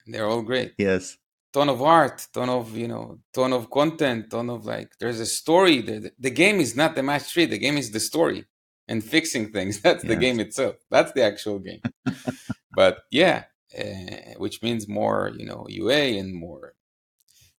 They're 0.06 0.26
all 0.26 0.42
great. 0.42 0.74
Yes. 0.78 1.16
Ton 1.52 1.68
of 1.68 1.80
art, 1.82 2.26
ton 2.32 2.48
of 2.48 2.76
you 2.76 2.88
know, 2.88 3.18
ton 3.32 3.52
of 3.52 3.70
content, 3.70 4.30
ton 4.30 4.50
of 4.50 4.66
like. 4.66 4.90
There's 5.00 5.20
a 5.20 5.26
story. 5.26 5.80
The, 5.80 6.12
the 6.18 6.30
game 6.30 6.60
is 6.60 6.76
not 6.76 6.94
the 6.94 7.02
match 7.02 7.24
three. 7.32 7.46
The 7.46 7.58
game 7.58 7.78
is 7.78 7.90
the 7.90 8.00
story 8.00 8.44
and 8.88 9.02
fixing 9.02 9.52
things. 9.52 9.80
That's 9.86 10.04
yes. 10.04 10.08
the 10.08 10.16
game 10.16 10.40
itself. 10.40 10.76
That's 10.90 11.12
the 11.12 11.24
actual 11.24 11.58
game. 11.58 11.80
but 12.74 12.98
yeah, 13.10 13.44
uh, 13.78 14.34
which 14.36 14.62
means 14.62 14.88
more 14.88 15.32
you 15.36 15.46
know 15.46 15.66
UA 15.68 16.18
and 16.20 16.34
more 16.34 16.74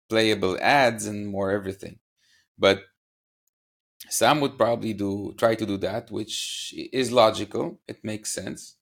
playable 0.09 0.57
ads 0.61 1.07
and 1.07 1.27
more 1.27 1.51
everything. 1.51 1.99
But 2.59 2.83
some 4.09 4.41
would 4.41 4.57
probably 4.57 4.93
do 4.93 5.35
try 5.37 5.55
to 5.55 5.67
do 5.67 5.77
that, 5.79 6.11
which 6.11 6.75
is 6.93 7.11
logical. 7.11 7.81
It 7.89 8.05
makes 8.05 8.33
sense. 8.33 8.76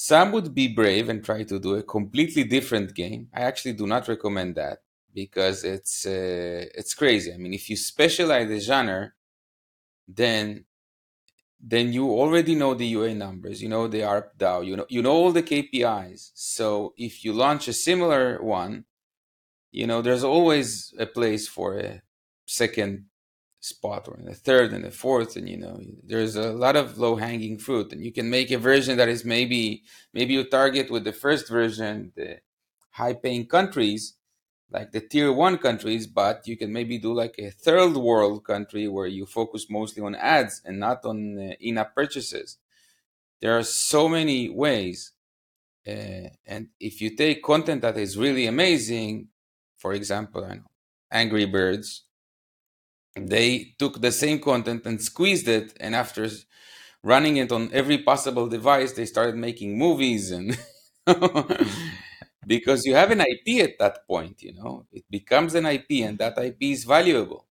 Some 0.00 0.30
would 0.30 0.54
be 0.54 0.68
brave 0.68 1.08
and 1.08 1.24
try 1.24 1.42
to 1.42 1.58
do 1.58 1.74
a 1.74 1.82
completely 1.82 2.44
different 2.44 2.94
game. 2.94 3.28
I 3.34 3.40
actually 3.40 3.72
do 3.72 3.84
not 3.84 4.06
recommend 4.06 4.54
that 4.54 4.78
because 5.12 5.64
it's 5.64 6.06
uh, 6.06 6.66
it's 6.80 6.94
crazy. 6.94 7.32
I 7.32 7.36
mean, 7.36 7.52
if 7.52 7.68
you 7.68 7.76
specialize 7.76 8.48
the 8.48 8.60
genre, 8.60 9.12
then 10.06 10.66
then 11.60 11.92
you 11.92 12.10
already 12.10 12.54
know 12.54 12.74
the 12.74 12.86
UA 12.86 13.14
numbers, 13.14 13.62
you 13.62 13.68
know 13.68 13.88
the 13.88 14.02
ARPDAU, 14.02 14.66
you 14.66 14.76
know 14.76 14.86
you 14.88 15.02
know 15.02 15.12
all 15.12 15.32
the 15.32 15.42
KPIs. 15.42 16.30
So 16.34 16.94
if 16.96 17.24
you 17.24 17.32
launch 17.32 17.66
a 17.66 17.72
similar 17.72 18.40
one, 18.42 18.84
you 19.72 19.86
know 19.88 20.02
there's 20.02 20.24
always 20.24 20.94
a 20.98 21.06
place 21.06 21.48
for 21.48 21.78
a 21.78 22.02
second 22.46 23.06
spot 23.68 24.08
or 24.08 24.16
in 24.18 24.24
the 24.24 24.34
third 24.34 24.72
and 24.72 24.84
the 24.84 24.90
fourth 24.90 25.36
and 25.36 25.48
you 25.48 25.56
know 25.56 25.80
there's 26.04 26.36
a 26.36 26.52
lot 26.52 26.76
of 26.76 26.98
low 26.98 27.16
hanging 27.16 27.58
fruit 27.58 27.92
and 27.92 28.04
you 28.04 28.12
can 28.12 28.28
make 28.30 28.50
a 28.50 28.58
version 28.58 28.96
that 28.96 29.08
is 29.08 29.24
maybe 29.24 29.82
maybe 30.12 30.32
you 30.34 30.44
target 30.44 30.90
with 30.90 31.04
the 31.04 31.12
first 31.12 31.48
version 31.48 32.12
the 32.16 32.38
high 32.90 33.14
paying 33.14 33.46
countries 33.46 34.14
like 34.70 34.92
the 34.92 35.00
tier 35.00 35.32
one 35.32 35.58
countries 35.58 36.06
but 36.06 36.46
you 36.46 36.56
can 36.56 36.72
maybe 36.72 36.98
do 36.98 37.12
like 37.12 37.36
a 37.38 37.50
third 37.50 37.94
world 37.96 38.44
country 38.44 38.86
where 38.88 39.06
you 39.06 39.24
focus 39.24 39.66
mostly 39.70 40.02
on 40.02 40.14
ads 40.14 40.60
and 40.64 40.78
not 40.78 41.04
on 41.04 41.38
uh, 41.38 41.52
in-app 41.60 41.94
purchases. 41.94 42.58
There 43.40 43.56
are 43.56 43.62
so 43.62 44.08
many 44.08 44.48
ways 44.50 45.12
uh, 45.86 46.28
and 46.46 46.68
if 46.80 47.00
you 47.00 47.16
take 47.16 47.42
content 47.42 47.82
that 47.82 47.96
is 47.96 48.18
really 48.18 48.46
amazing 48.46 49.28
for 49.78 49.94
example 49.94 50.44
i 50.44 50.54
know 50.54 50.70
angry 51.10 51.46
birds 51.46 52.04
they 53.26 53.74
took 53.78 54.00
the 54.00 54.12
same 54.12 54.38
content 54.38 54.86
and 54.86 55.02
squeezed 55.02 55.48
it 55.48 55.76
and 55.80 55.94
after 55.94 56.28
running 57.02 57.36
it 57.36 57.52
on 57.52 57.70
every 57.72 57.98
possible 57.98 58.48
device 58.48 58.92
they 58.92 59.06
started 59.06 59.36
making 59.36 59.78
movies 59.78 60.30
and 60.30 60.58
because 62.46 62.84
you 62.84 62.94
have 62.94 63.10
an 63.10 63.20
ip 63.20 63.48
at 63.62 63.78
that 63.78 64.06
point 64.06 64.42
you 64.42 64.52
know 64.54 64.84
it 64.92 65.04
becomes 65.10 65.54
an 65.54 65.66
ip 65.66 65.90
and 65.90 66.18
that 66.18 66.38
ip 66.38 66.56
is 66.60 66.84
valuable 66.84 67.46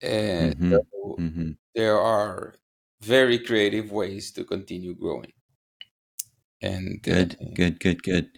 and 0.00 0.56
mm-hmm. 0.56 0.70
So 0.70 1.16
mm-hmm. 1.18 1.50
there 1.74 1.98
are 1.98 2.54
very 3.00 3.38
creative 3.38 3.90
ways 3.90 4.30
to 4.32 4.44
continue 4.44 4.94
growing 4.94 5.32
and 6.62 7.02
good 7.02 7.36
uh, 7.40 7.44
good 7.54 7.80
good 7.80 8.02
good 8.02 8.28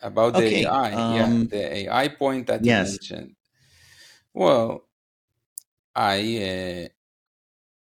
about 0.00 0.32
the 0.32 0.46
okay, 0.46 0.64
ai 0.64 0.92
um, 0.92 1.14
yeah 1.14 1.44
the 1.50 1.76
ai 1.76 2.08
point 2.08 2.46
that 2.46 2.64
yes. 2.64 2.86
you 2.86 3.16
mentioned 3.16 3.36
well, 4.34 4.88
I 5.94 6.18
uh, 6.42 6.88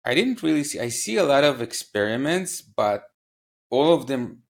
I 0.05 0.13
didn't 0.13 0.43
really 0.43 0.63
see. 0.63 0.79
I 0.79 0.89
see 0.89 1.17
a 1.17 1.23
lot 1.25 1.43
of 1.43 1.61
experiments, 1.61 2.61
but 2.61 3.03
all 3.69 3.93
of 3.93 4.07
them 4.07 4.43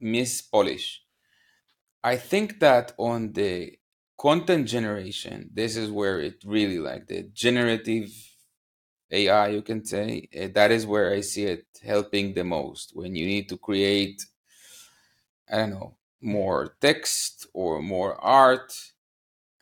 miss 0.00 0.42
polish. 0.42 1.02
I 2.04 2.16
think 2.16 2.60
that 2.60 2.92
on 2.98 3.32
the 3.32 3.78
content 4.18 4.68
generation, 4.68 5.50
this 5.52 5.76
is 5.76 5.90
where 5.90 6.20
it 6.20 6.42
really 6.44 6.78
like 6.78 7.06
the 7.08 7.24
generative 7.32 8.10
AI, 9.10 9.48
you 9.48 9.62
can 9.62 9.84
say, 9.84 10.28
uh, 10.40 10.48
that 10.54 10.70
is 10.70 10.86
where 10.86 11.12
I 11.12 11.20
see 11.20 11.44
it 11.44 11.66
helping 11.82 12.34
the 12.34 12.44
most. 12.44 12.92
When 12.94 13.14
you 13.16 13.26
need 13.26 13.48
to 13.50 13.58
create, 13.58 14.22
I 15.50 15.56
don't 15.58 15.70
know, 15.70 15.96
more 16.20 16.76
text 16.80 17.46
or 17.52 17.82
more 17.82 18.14
art. 18.20 18.72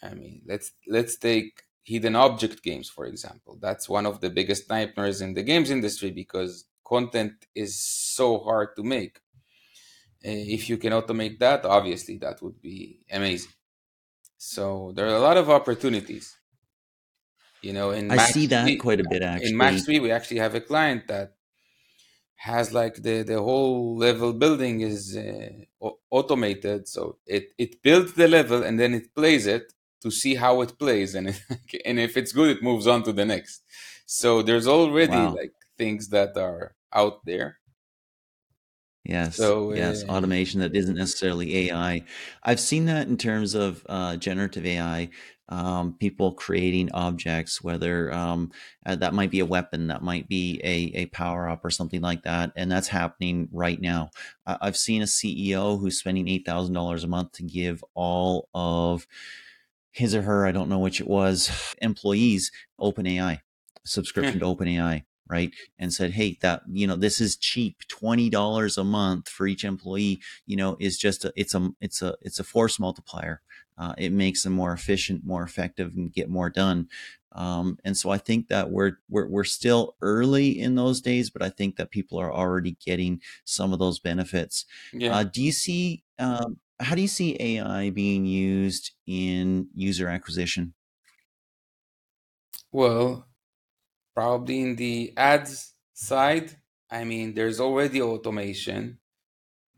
I 0.02 0.14
mean, 0.14 0.42
let's 0.46 0.72
let's 0.88 1.16
take 1.18 1.62
hidden 1.84 2.16
object 2.16 2.62
games, 2.62 2.88
for 2.88 3.06
example. 3.06 3.58
That's 3.60 3.88
one 3.88 4.06
of 4.06 4.20
the 4.20 4.30
biggest 4.30 4.68
nightmares 4.68 5.20
in 5.20 5.34
the 5.34 5.42
games 5.42 5.70
industry 5.70 6.10
because 6.10 6.66
content 6.84 7.46
is 7.54 7.80
so 7.80 8.38
hard 8.38 8.76
to 8.76 8.82
make. 8.82 9.20
Eh, 10.22 10.44
if 10.48 10.68
you 10.68 10.76
can 10.76 10.92
automate 10.92 11.38
that, 11.38 11.64
obviously 11.64 12.18
that 12.18 12.42
would 12.42 12.60
be 12.60 13.00
amazing. 13.10 13.52
So 14.36 14.92
there 14.94 15.06
are 15.06 15.16
a 15.16 15.20
lot 15.20 15.36
of 15.36 15.50
opportunities. 15.50 16.36
You 17.62 17.74
know, 17.74 17.90
in 17.90 18.10
I 18.10 18.16
Max 18.16 18.32
see 18.32 18.46
that 18.46 18.64
3, 18.64 18.76
quite 18.76 19.00
a 19.00 19.08
bit 19.08 19.22
actually. 19.22 19.50
In 19.50 19.56
Max 19.56 19.84
3, 19.84 20.00
we 20.00 20.10
actually 20.10 20.38
have 20.38 20.54
a 20.54 20.60
client 20.60 21.08
that 21.08 21.34
has 22.36 22.72
like 22.72 22.94
the 23.02 23.22
the 23.22 23.40
whole 23.40 23.96
level 23.98 24.32
building 24.32 24.80
is 24.80 25.14
uh, 25.14 25.50
automated 26.10 26.88
so 26.88 27.18
it 27.26 27.52
it 27.58 27.82
builds 27.82 28.14
the 28.14 28.26
level 28.26 28.62
and 28.62 28.80
then 28.80 28.94
it 28.94 29.14
plays 29.14 29.46
it 29.46 29.74
to 30.00 30.10
see 30.10 30.34
how 30.34 30.60
it 30.60 30.78
plays 30.78 31.14
and 31.14 31.28
and 31.84 31.98
if 31.98 32.16
it's 32.16 32.32
good 32.32 32.50
it 32.56 32.62
moves 32.62 32.86
on 32.86 33.02
to 33.02 33.12
the 33.12 33.24
next 33.24 33.62
so 34.06 34.42
there's 34.42 34.66
already 34.66 35.12
wow. 35.12 35.34
like 35.34 35.52
things 35.78 36.08
that 36.08 36.36
are 36.36 36.74
out 36.92 37.24
there 37.24 37.60
Yes. 39.04 39.36
So, 39.36 39.72
yes. 39.72 40.04
Uh, 40.04 40.12
Automation 40.12 40.60
that 40.60 40.76
isn't 40.76 40.96
necessarily 40.96 41.68
AI. 41.68 42.04
I've 42.42 42.60
seen 42.60 42.84
that 42.86 43.08
in 43.08 43.16
terms 43.16 43.54
of 43.54 43.84
uh, 43.88 44.16
generative 44.16 44.66
AI. 44.66 45.10
Um, 45.48 45.94
people 45.98 46.32
creating 46.34 46.92
objects, 46.92 47.60
whether 47.60 48.14
um, 48.14 48.52
uh, 48.86 48.94
that 48.96 49.14
might 49.14 49.32
be 49.32 49.40
a 49.40 49.46
weapon, 49.46 49.88
that 49.88 50.00
might 50.00 50.28
be 50.28 50.60
a, 50.62 51.00
a 51.00 51.06
power 51.06 51.48
up 51.48 51.64
or 51.64 51.70
something 51.70 52.00
like 52.00 52.22
that. 52.22 52.52
And 52.54 52.70
that's 52.70 52.86
happening 52.86 53.48
right 53.50 53.80
now. 53.80 54.10
I've 54.46 54.76
seen 54.76 55.02
a 55.02 55.06
CEO 55.06 55.80
who's 55.80 55.98
spending 55.98 56.26
$8,000 56.26 57.02
a 57.02 57.06
month 57.08 57.32
to 57.32 57.42
give 57.42 57.82
all 57.94 58.48
of 58.54 59.08
his 59.90 60.14
or 60.14 60.22
her, 60.22 60.46
I 60.46 60.52
don't 60.52 60.68
know 60.68 60.78
which 60.78 61.00
it 61.00 61.06
was, 61.06 61.74
employees 61.82 62.50
OpenAI, 62.80 63.40
subscription 63.84 64.38
to 64.40 64.46
OpenAI 64.46 65.04
right 65.28 65.52
and 65.78 65.92
said 65.92 66.10
hey 66.10 66.36
that 66.42 66.62
you 66.68 66.88
know 66.88 66.96
this 66.96 67.20
is 67.20 67.36
cheap 67.36 67.76
$20 67.88 68.76
a 68.76 68.84
month 68.84 69.28
for 69.28 69.46
each 69.46 69.64
employee 69.64 70.20
you 70.44 70.56
know 70.56 70.76
is 70.80 70.98
just 70.98 71.24
a, 71.24 71.32
it's 71.36 71.54
a 71.54 71.70
it's 71.80 72.02
a 72.02 72.16
it's 72.20 72.40
a 72.40 72.44
force 72.44 72.80
multiplier 72.80 73.40
uh, 73.78 73.94
it 73.96 74.12
makes 74.12 74.42
them 74.42 74.52
more 74.52 74.72
efficient 74.72 75.24
more 75.24 75.44
effective 75.44 75.94
and 75.94 76.12
get 76.12 76.28
more 76.28 76.50
done 76.50 76.88
um, 77.32 77.78
and 77.84 77.96
so 77.96 78.10
I 78.10 78.18
think 78.18 78.48
that 78.48 78.70
we're, 78.70 78.98
we're 79.08 79.28
we're 79.28 79.44
still 79.44 79.94
early 80.02 80.58
in 80.58 80.74
those 80.74 81.00
days, 81.00 81.30
but 81.30 81.42
I 81.42 81.48
think 81.48 81.76
that 81.76 81.90
people 81.90 82.18
are 82.18 82.32
already 82.32 82.76
getting 82.84 83.20
some 83.44 83.72
of 83.72 83.78
those 83.78 84.00
benefits. 84.00 84.64
Yeah. 84.92 85.16
Uh, 85.16 85.22
do 85.24 85.42
you 85.42 85.52
see 85.52 86.02
um, 86.18 86.58
how 86.80 86.94
do 86.94 87.02
you 87.02 87.08
see 87.08 87.36
AI 87.40 87.90
being 87.90 88.26
used 88.26 88.92
in 89.06 89.68
user 89.74 90.08
acquisition? 90.08 90.74
Well, 92.72 93.28
probably 94.14 94.60
in 94.62 94.76
the 94.76 95.14
ads 95.16 95.74
side, 95.94 96.60
I 96.90 97.04
mean, 97.04 97.34
there's 97.34 97.60
already 97.60 98.02
automation 98.02 99.00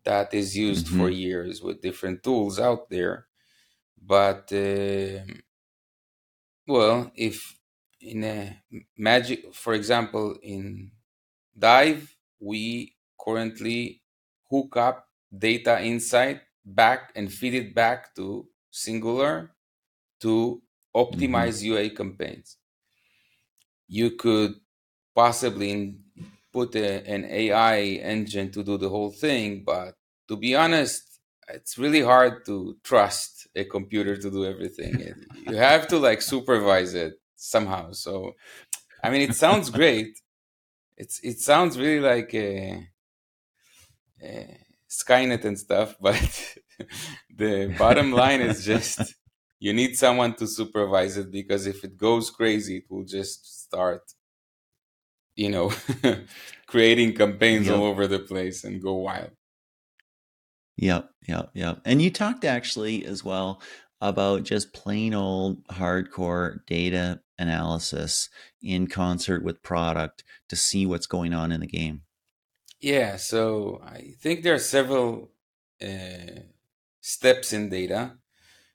that 0.04 0.34
is 0.34 0.56
used 0.56 0.88
mm-hmm. 0.88 0.98
for 0.98 1.10
years 1.10 1.62
with 1.62 1.82
different 1.82 2.22
tools 2.24 2.58
out 2.60 2.90
there. 2.90 3.28
But, 4.00 4.52
uh, 4.52 5.24
well, 6.66 7.10
if 7.14 7.58
in 8.00 8.24
a 8.24 8.62
magic, 8.96 9.54
for 9.54 9.74
example, 9.74 10.38
in 10.42 10.92
Dive, 11.58 12.16
we 12.40 12.96
currently 13.20 14.02
hook 14.50 14.76
up 14.76 15.10
data 15.36 15.82
insight 15.82 16.42
back 16.64 17.12
and 17.14 17.32
feed 17.32 17.54
it 17.54 17.74
back 17.74 18.14
to 18.16 18.46
Singular 18.70 19.52
to 20.20 20.62
mm-hmm. 20.94 21.00
optimize 21.00 21.62
mm-hmm. 21.62 21.72
UA 21.72 21.90
campaigns 21.90 22.56
you 23.92 24.12
could 24.12 24.54
possibly 25.14 25.94
put 26.50 26.74
a, 26.74 27.06
an 27.06 27.26
AI 27.26 27.80
engine 28.14 28.50
to 28.50 28.64
do 28.64 28.78
the 28.78 28.88
whole 28.88 29.10
thing, 29.10 29.62
but 29.66 29.94
to 30.28 30.36
be 30.36 30.56
honest, 30.56 31.20
it's 31.48 31.76
really 31.76 32.00
hard 32.00 32.46
to 32.46 32.78
trust 32.82 33.48
a 33.54 33.64
computer 33.64 34.16
to 34.16 34.30
do 34.30 34.46
everything. 34.46 35.12
you 35.46 35.56
have 35.56 35.86
to 35.88 35.98
like 35.98 36.22
supervise 36.22 36.94
it 36.94 37.12
somehow. 37.36 37.92
So, 37.92 38.32
I 39.04 39.10
mean, 39.10 39.20
it 39.28 39.34
sounds 39.34 39.68
great. 39.68 40.18
It's 40.96 41.20
it 41.20 41.38
sounds 41.38 41.78
really 41.78 42.00
like 42.00 42.32
a, 42.32 42.86
a 44.22 44.61
Skynet 44.92 45.44
and 45.44 45.58
stuff, 45.58 45.96
but 46.00 46.56
the 47.34 47.74
bottom 47.78 48.12
line 48.12 48.40
is 48.40 48.64
just 48.64 49.14
you 49.58 49.72
need 49.72 49.96
someone 49.96 50.34
to 50.34 50.46
supervise 50.46 51.16
it 51.16 51.30
because 51.30 51.66
if 51.66 51.84
it 51.84 51.96
goes 51.96 52.30
crazy, 52.30 52.78
it 52.78 52.84
will 52.90 53.04
just 53.04 53.62
start 53.62 54.02
you 55.34 55.48
know 55.48 55.72
creating 56.66 57.14
campaigns 57.14 57.66
yep. 57.66 57.76
all 57.76 57.84
over 57.84 58.06
the 58.06 58.18
place 58.18 58.64
and 58.64 58.82
go 58.82 58.94
wild. 58.94 59.30
Yep 60.76 61.10
yep 61.26 61.50
yep. 61.54 61.80
And 61.84 62.02
you 62.02 62.10
talked 62.10 62.44
actually 62.44 63.04
as 63.06 63.24
well 63.24 63.62
about 64.00 64.42
just 64.42 64.74
plain 64.74 65.14
old 65.14 65.64
hardcore 65.68 66.58
data 66.66 67.20
analysis 67.38 68.28
in 68.60 68.88
concert 68.88 69.42
with 69.42 69.62
product 69.62 70.24
to 70.48 70.56
see 70.56 70.86
what's 70.86 71.06
going 71.06 71.32
on 71.32 71.52
in 71.52 71.60
the 71.60 71.66
game 71.66 72.02
yeah 72.82 73.16
so 73.16 73.80
i 73.86 74.14
think 74.20 74.42
there 74.42 74.54
are 74.54 74.58
several 74.58 75.30
uh, 75.82 76.40
steps 77.00 77.52
in 77.52 77.70
data 77.70 78.12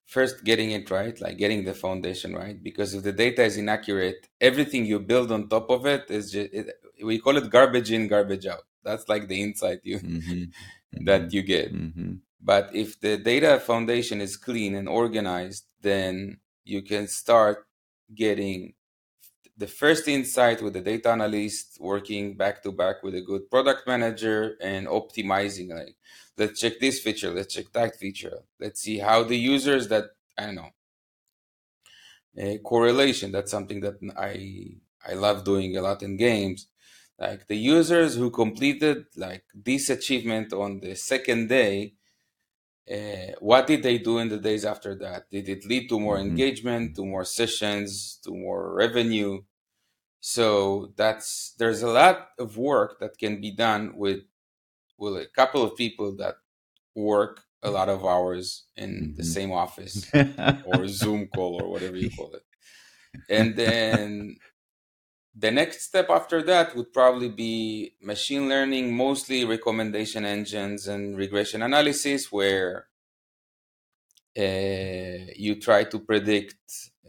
first 0.07 0.43
getting 0.43 0.71
it 0.71 0.89
right, 0.89 1.19
like 1.21 1.37
getting 1.37 1.65
the 1.65 1.73
foundation 1.73 2.33
right. 2.33 2.63
Because 2.63 2.93
if 2.93 3.03
the 3.03 3.11
data 3.11 3.43
is 3.43 3.57
inaccurate, 3.57 4.27
everything 4.41 4.85
you 4.85 4.99
build 4.99 5.31
on 5.31 5.49
top 5.49 5.69
of 5.69 5.85
it 5.85 6.09
is 6.09 6.31
just 6.31 6.51
it, 6.53 6.73
we 7.03 7.19
call 7.19 7.37
it 7.37 7.51
garbage 7.51 7.91
in, 7.91 8.07
garbage 8.07 8.47
out. 8.47 8.63
That's 8.83 9.07
like 9.07 9.27
the 9.27 9.43
insight 9.43 9.81
you 9.83 9.99
mm-hmm. 9.99 10.43
that 11.05 11.21
mm-hmm. 11.21 11.35
you 11.35 11.43
get. 11.43 11.73
Mm-hmm. 11.73 12.13
But 12.41 12.73
if 12.73 12.99
the 12.99 13.17
data 13.17 13.59
foundation 13.59 14.21
is 14.21 14.37
clean 14.37 14.73
and 14.75 14.87
organized, 14.87 15.65
then 15.81 16.39
you 16.63 16.81
can 16.81 17.07
start 17.07 17.67
getting 18.15 18.73
the 19.57 19.67
first 19.67 20.07
insight 20.07 20.61
with 20.61 20.73
the 20.73 20.81
data 20.81 21.09
analyst 21.09 21.77
working 21.79 22.35
back 22.35 22.61
to 22.63 22.71
back 22.71 23.01
with 23.03 23.15
a 23.15 23.21
good 23.21 23.49
product 23.49 23.87
manager 23.87 24.55
and 24.61 24.87
optimizing 24.87 25.69
like 25.69 25.95
let's 26.37 26.59
check 26.59 26.79
this 26.79 26.99
feature 26.99 27.31
let's 27.31 27.53
check 27.53 27.65
that 27.73 27.95
feature 27.95 28.39
let's 28.59 28.81
see 28.81 28.99
how 28.99 29.23
the 29.23 29.37
users 29.37 29.87
that 29.87 30.05
i 30.37 30.45
don't 30.45 30.55
know 30.55 30.69
a 32.37 32.59
correlation 32.59 33.31
that's 33.31 33.51
something 33.51 33.81
that 33.81 33.95
i 34.17 34.67
i 35.07 35.13
love 35.13 35.43
doing 35.43 35.75
a 35.77 35.81
lot 35.81 36.03
in 36.03 36.17
games. 36.17 36.67
Like 37.19 37.47
the 37.47 37.57
users 37.57 38.15
who 38.15 38.29
completed 38.29 39.05
like 39.15 39.43
this 39.53 39.89
achievement 39.89 40.53
on 40.53 40.81
the 40.81 40.95
second 40.95 41.49
day 41.49 41.93
uh, 42.91 43.33
what 43.39 43.67
did 43.67 43.83
they 43.83 43.97
do 43.97 44.17
in 44.19 44.29
the 44.29 44.37
days 44.37 44.65
after 44.65 44.95
that 44.95 45.29
did 45.29 45.47
it 45.49 45.65
lead 45.65 45.87
to 45.89 45.99
more 45.99 46.17
mm-hmm. 46.17 46.29
engagement 46.29 46.95
to 46.95 47.05
more 47.05 47.25
sessions 47.25 48.19
to 48.23 48.31
more 48.31 48.73
revenue 48.73 49.41
so 50.19 50.93
that's 50.95 51.53
there's 51.59 51.81
a 51.81 51.89
lot 51.89 52.29
of 52.39 52.57
work 52.57 52.99
that 52.99 53.17
can 53.17 53.39
be 53.39 53.51
done 53.51 53.93
with 53.95 54.21
with 54.97 55.15
a 55.15 55.27
couple 55.35 55.63
of 55.63 55.75
people 55.75 56.15
that 56.17 56.35
work 56.95 57.41
a 57.63 57.71
lot 57.71 57.89
of 57.89 58.05
hours 58.05 58.65
in 58.75 58.89
mm-hmm. 58.89 59.15
the 59.15 59.23
same 59.23 59.51
office 59.51 60.09
or 60.65 60.87
Zoom 60.87 61.27
call 61.27 61.61
or 61.61 61.69
whatever 61.69 61.95
you 61.95 62.09
call 62.09 62.33
it. 62.33 62.43
And 63.29 63.55
then 63.55 64.37
the 65.39 65.51
next 65.51 65.81
step 65.81 66.09
after 66.09 66.41
that 66.43 66.75
would 66.75 66.91
probably 66.91 67.29
be 67.29 67.93
machine 68.01 68.49
learning, 68.49 68.95
mostly 68.95 69.45
recommendation 69.45 70.25
engines 70.25 70.87
and 70.87 71.15
regression 71.15 71.61
analysis, 71.61 72.31
where 72.31 72.87
uh, 74.37 75.31
you 75.35 75.59
try 75.61 75.83
to 75.83 75.99
predict 75.99 76.57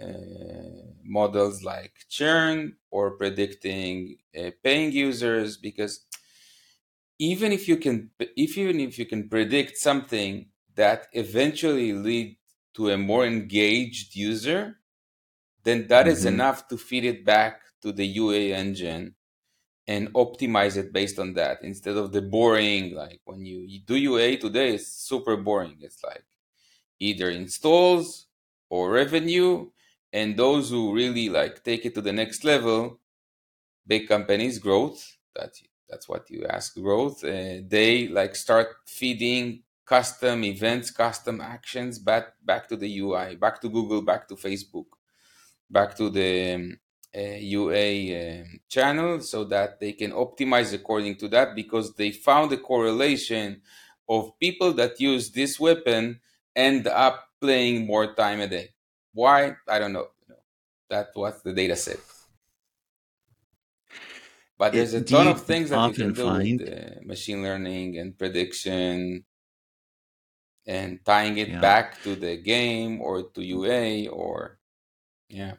uh, 0.01 0.89
models 1.05 1.63
like 1.63 1.93
churn 2.11 2.77
or 2.91 3.13
predicting 3.13 4.19
uh, 4.39 4.51
paying 4.63 4.93
users 4.93 5.57
because 5.57 6.07
even 7.19 7.51
if 7.51 7.67
you 7.67 7.77
can 7.77 8.11
if 8.19 8.57
even 8.57 8.79
if 8.79 8.99
you 8.99 9.07
can 9.07 9.29
predict 9.29 9.77
something 9.77 10.47
that 10.75 11.09
eventually 11.13 11.93
lead 11.93 12.37
to 12.75 12.91
a 12.91 12.97
more 12.97 13.27
engaged 13.27 14.15
user 14.15 14.77
then 15.65 15.87
that 15.89 16.07
mm-hmm. 16.07 16.13
is 16.13 16.25
enough 16.25 16.69
to 16.69 16.77
feed 16.77 17.05
it 17.05 17.25
back 17.25 17.63
to 17.83 17.93
the 17.93 18.07
ua 18.07 18.57
engine 18.57 19.15
and 19.87 20.13
optimize 20.13 20.77
it 20.77 20.93
based 20.93 21.19
on 21.19 21.33
that 21.33 21.59
instead 21.63 21.97
of 21.97 22.13
the 22.13 22.23
boring 22.23 22.95
like 22.95 23.21
when 23.25 23.45
you, 23.45 23.61
you 23.61 23.81
do 23.81 23.97
ua 23.97 24.37
today 24.37 24.75
it's 24.75 24.89
super 24.89 25.37
boring. 25.37 25.77
It's 25.81 26.05
like 26.05 26.25
either 27.01 27.31
installs 27.31 28.27
or 28.71 28.91
revenue 28.91 29.71
and 30.13 30.37
those 30.37 30.71
who 30.71 30.95
really 30.95 31.29
like 31.29 31.65
take 31.65 31.87
it 31.87 31.95
to 31.95 32.03
the 32.03 32.13
next 32.13 32.45
level 32.45 33.01
big 33.87 34.09
companies 34.09 34.59
growth 34.59 35.17
that 35.35 35.53
that's 35.89 36.09
what 36.09 36.31
you 36.31 36.45
ask 36.47 36.75
growth 36.75 37.25
uh, 37.25 37.61
they 37.67 38.09
like 38.09 38.37
start 38.37 38.69
feeding 38.87 39.63
custom 39.87 40.45
events 40.45 40.91
custom 40.91 41.41
actions 41.41 41.99
back 41.99 42.35
back 42.45 42.69
to 42.69 42.77
the 42.77 42.99
ui 42.99 43.37
back 43.37 43.61
to 43.61 43.69
google 43.69 44.03
back 44.03 44.29
to 44.29 44.35
facebook 44.35 44.87
back 45.71 45.97
to 45.97 46.11
the 46.11 46.77
ua 47.15 48.41
um, 48.41 48.61
channel 48.69 49.21
so 49.21 49.45
that 49.45 49.81
they 49.81 49.93
can 49.93 50.13
optimize 50.13 50.73
according 50.73 51.17
to 51.17 51.29
that 51.29 51.55
because 51.55 51.95
they 51.95 52.11
found 52.11 52.53
a 52.53 52.57
correlation 52.57 53.61
of 54.09 54.39
people 54.39 54.73
that 54.73 55.01
use 55.01 55.31
this 55.31 55.59
weapon 55.59 56.21
end 56.55 56.87
up 56.87 57.29
playing 57.41 57.87
more 57.87 58.15
time 58.15 58.41
a 58.41 58.47
day. 58.47 58.71
Why? 59.13 59.57
I 59.69 59.79
don't 59.79 59.93
know. 59.93 60.09
That's 60.89 61.15
what 61.15 61.43
the 61.45 61.53
data 61.53 61.77
said 61.77 61.99
but 64.59 64.73
there's 64.73 64.93
a 64.93 65.01
ton 65.01 65.29
of 65.29 65.43
things 65.43 65.71
that 65.71 65.89
you 65.89 65.95
can 65.95 66.13
do 66.13 66.25
find... 66.25 66.61
with 66.61 66.69
uh, 66.69 67.07
machine 67.07 67.43
learning 67.43 67.97
and 67.97 68.19
prediction 68.19 69.25
and 70.67 70.99
tying 71.05 71.39
it 71.39 71.49
yeah. 71.49 71.61
back 71.61 72.03
to 72.03 72.17
the 72.17 72.37
game 72.37 73.01
or 73.01 73.23
to 73.23 73.43
UA 73.43 74.09
or 74.11 74.59
yeah, 75.29 75.55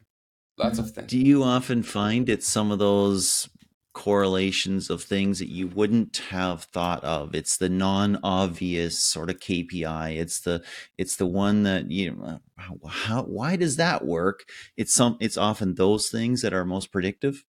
lots 0.60 0.80
of 0.80 0.86
mm. 0.86 0.96
things. 0.96 1.08
Do 1.08 1.18
you 1.18 1.44
often 1.44 1.84
find 1.84 2.30
it's 2.30 2.48
some 2.48 2.72
of 2.72 2.80
those 2.80 3.50
correlations 3.94 4.90
of 4.90 5.04
things 5.04 5.40
that 5.40 5.50
you 5.50 5.68
wouldn't 5.68 6.18
have 6.30 6.64
thought 6.64 7.04
of. 7.04 7.34
It's 7.34 7.58
the 7.58 7.70
non-obvious 7.70 8.98
sort 9.00 9.30
of 9.30 9.40
KPI. 9.40 10.18
It's 10.18 10.40
the 10.40 10.64
it's 10.98 11.16
the 11.16 11.26
one 11.26 11.64
that 11.64 11.90
you 11.92 12.12
know, 12.12 12.40
uh, 12.58 12.88
how 12.88 13.24
why 13.24 13.56
does 13.56 13.76
that 13.78 14.06
work? 14.06 14.46
It's 14.78 14.94
some 14.94 15.18
it's 15.20 15.38
often 15.38 15.76
those 15.76 16.10
things 16.10 16.42
that 16.44 16.54
are 16.54 16.66
most 16.66 16.92
predictive. 16.94 17.44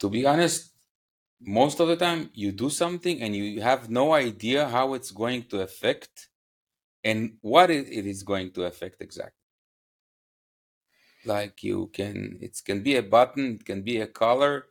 To 0.00 0.10
be 0.10 0.26
honest, 0.26 0.72
most 1.40 1.80
of 1.80 1.88
the 1.88 1.96
time 1.96 2.30
you 2.34 2.52
do 2.52 2.68
something 2.68 3.22
and 3.22 3.34
you 3.34 3.62
have 3.62 3.88
no 3.88 4.12
idea 4.12 4.68
how 4.68 4.94
it's 4.94 5.12
going 5.12 5.44
to 5.44 5.60
affect 5.60 6.28
and 7.02 7.34
what 7.40 7.70
it 7.70 7.88
is 8.06 8.22
going 8.22 8.50
to 8.52 8.64
affect 8.64 9.00
exactly 9.00 9.43
like 11.26 11.62
you 11.62 11.90
can 11.92 12.38
it 12.40 12.60
can 12.64 12.82
be 12.82 12.96
a 12.96 13.02
button 13.02 13.56
it 13.56 13.64
can 13.64 13.82
be 13.82 14.00
a 14.00 14.06
color. 14.06 14.66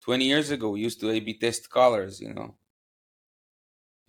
20 0.00 0.24
years 0.24 0.50
ago 0.50 0.70
we 0.70 0.80
used 0.80 1.00
to 1.00 1.10
a 1.10 1.20
b 1.20 1.34
test 1.34 1.70
colors 1.70 2.20
you 2.20 2.34
know? 2.34 2.54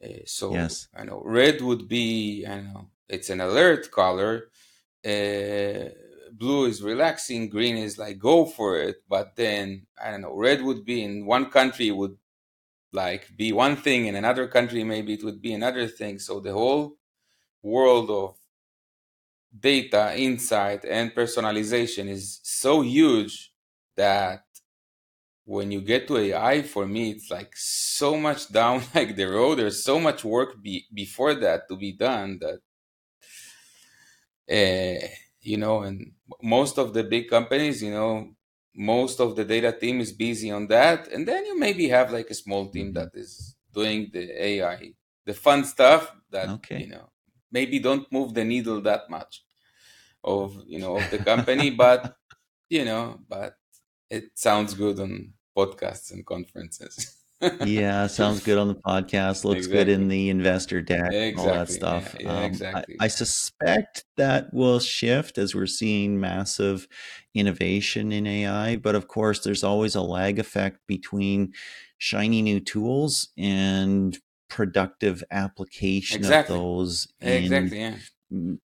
Uh, 0.04 0.26
so 0.26 0.54
yes. 0.54 0.88
i 0.96 1.04
know 1.04 1.22
red 1.24 1.62
would 1.62 1.88
be 1.88 2.46
i 2.46 2.60
know 2.60 2.88
it's 3.08 3.30
an 3.30 3.42
alert 3.42 3.92
color. 3.92 4.50
Uh, 5.06 5.90
blue 6.34 6.66
is 6.66 6.82
relaxing 6.82 7.48
green 7.50 7.78
is 7.78 7.98
like 7.98 8.18
go 8.18 8.46
for 8.46 8.78
it. 8.80 8.98
But 9.08 9.36
then 9.36 9.86
i 10.02 10.12
don't 10.12 10.22
know 10.22 10.36
red 10.36 10.62
would 10.62 10.86
be 10.86 11.04
in 11.04 11.26
one 11.26 11.50
country 11.50 11.92
would 11.92 12.18
like 12.92 13.36
be 13.38 13.52
one 13.52 13.76
thing. 13.76 14.08
In 14.08 14.16
another 14.16 14.48
country 14.48 14.84
maybe 14.84 15.14
it 15.14 15.24
would 15.24 15.42
be 15.42 15.54
another 15.54 15.88
thing. 15.88 16.20
So 16.20 16.40
the 16.40 16.54
whole 16.54 16.98
world 17.62 18.10
of 18.10 18.36
data 19.58 20.14
insight 20.18 20.84
and 20.86 21.14
personalization 21.14 22.10
is 22.10 22.40
so 22.44 22.82
huge 22.82 23.52
that 23.96 24.42
when 25.46 25.72
you 25.72 25.82
get 25.82 26.08
to 26.08 26.18
AI, 26.18 26.64
for 26.64 26.88
me, 26.88 27.12
it's 27.12 27.30
like 27.30 27.54
so 27.56 28.18
much 28.18 28.52
down 28.52 28.84
like 28.94 29.16
the 29.16 29.26
road. 29.26 29.60
There's 29.60 29.84
so 29.84 30.00
much 30.00 30.24
work 30.26 30.62
be, 30.62 30.86
before 30.94 31.36
that 31.36 31.68
to 31.70 31.76
be 31.76 31.94
done 31.94 32.40
that, 32.42 32.60
uh, 34.52 35.08
you 35.42 35.58
know, 35.58 35.84
and 35.84 36.12
most 36.42 36.78
of 36.80 36.94
the 36.94 37.04
big 37.04 37.30
companies, 37.30 37.82
you 37.82 37.92
know, 37.92 38.32
most 38.76 39.20
of 39.22 39.36
the 39.36 39.46
data 39.46 39.72
team 39.72 40.02
is 40.02 40.12
busy 40.12 40.52
on 40.52 40.68
that. 40.68 41.08
And 41.08 41.28
then 41.28 41.46
you 41.46 41.58
maybe 41.58 41.88
have 41.90 42.12
like 42.12 42.30
a 42.30 42.34
small 42.34 42.68
team 42.68 42.88
mm-hmm. 42.88 42.94
that 42.96 43.12
is 43.14 43.56
doing 43.72 44.10
the 44.12 44.44
AI, 44.44 44.94
the 45.26 45.34
fun 45.34 45.64
stuff 45.64 46.12
that, 46.32 46.50
okay. 46.50 46.82
you 46.82 46.88
know, 46.88 47.10
maybe 47.52 47.78
don't 47.80 48.12
move 48.12 48.34
the 48.34 48.44
needle 48.44 48.82
that 48.82 49.10
much 49.10 49.45
of 50.26 50.62
you 50.66 50.80
know 50.80 50.98
of 50.98 51.10
the 51.12 51.20
company 51.20 51.70
but 51.70 52.16
you 52.70 52.84
know 52.84 53.20
but 53.30 53.56
it 54.10 54.26
sounds 54.36 54.74
good 54.74 55.00
on 55.00 55.34
podcasts 55.56 56.12
and 56.12 56.26
conferences 56.26 57.16
yeah 57.66 58.08
sounds 58.08 58.44
good 58.44 58.58
on 58.58 58.68
the 58.68 58.76
podcast 58.76 59.44
looks 59.46 59.68
exactly. 59.68 59.78
good 59.78 59.90
in 59.90 60.08
the 60.08 60.30
investor 60.30 60.82
deck 60.82 61.14
exactly. 61.14 61.36
all 61.36 61.54
that 61.54 61.70
stuff 61.70 62.16
yeah, 62.20 62.26
yeah, 62.26 62.38
um, 62.38 62.44
exactly. 62.44 62.96
I, 63.00 63.06
I, 63.06 63.08
suspect 63.08 64.06
that 64.18 64.54
will 64.54 64.80
shift 64.80 65.38
as 65.38 65.54
we're 65.54 65.68
seeing 65.68 66.20
massive 66.20 66.88
innovation 67.34 68.12
in 68.12 68.26
ai 68.26 68.78
but 68.78 68.96
of 68.96 69.08
course 69.08 69.42
there's 69.42 69.64
always 69.64 69.96
a 69.96 70.02
lag 70.02 70.40
effect 70.40 70.80
between 70.88 71.54
shiny 71.98 72.42
new 72.42 72.60
tools 72.60 73.30
and 73.38 74.18
productive 74.50 75.24
application 75.30 76.26
of 76.26 76.48
those 76.48 77.08
exactly 77.22 77.80
yeah 77.80 77.96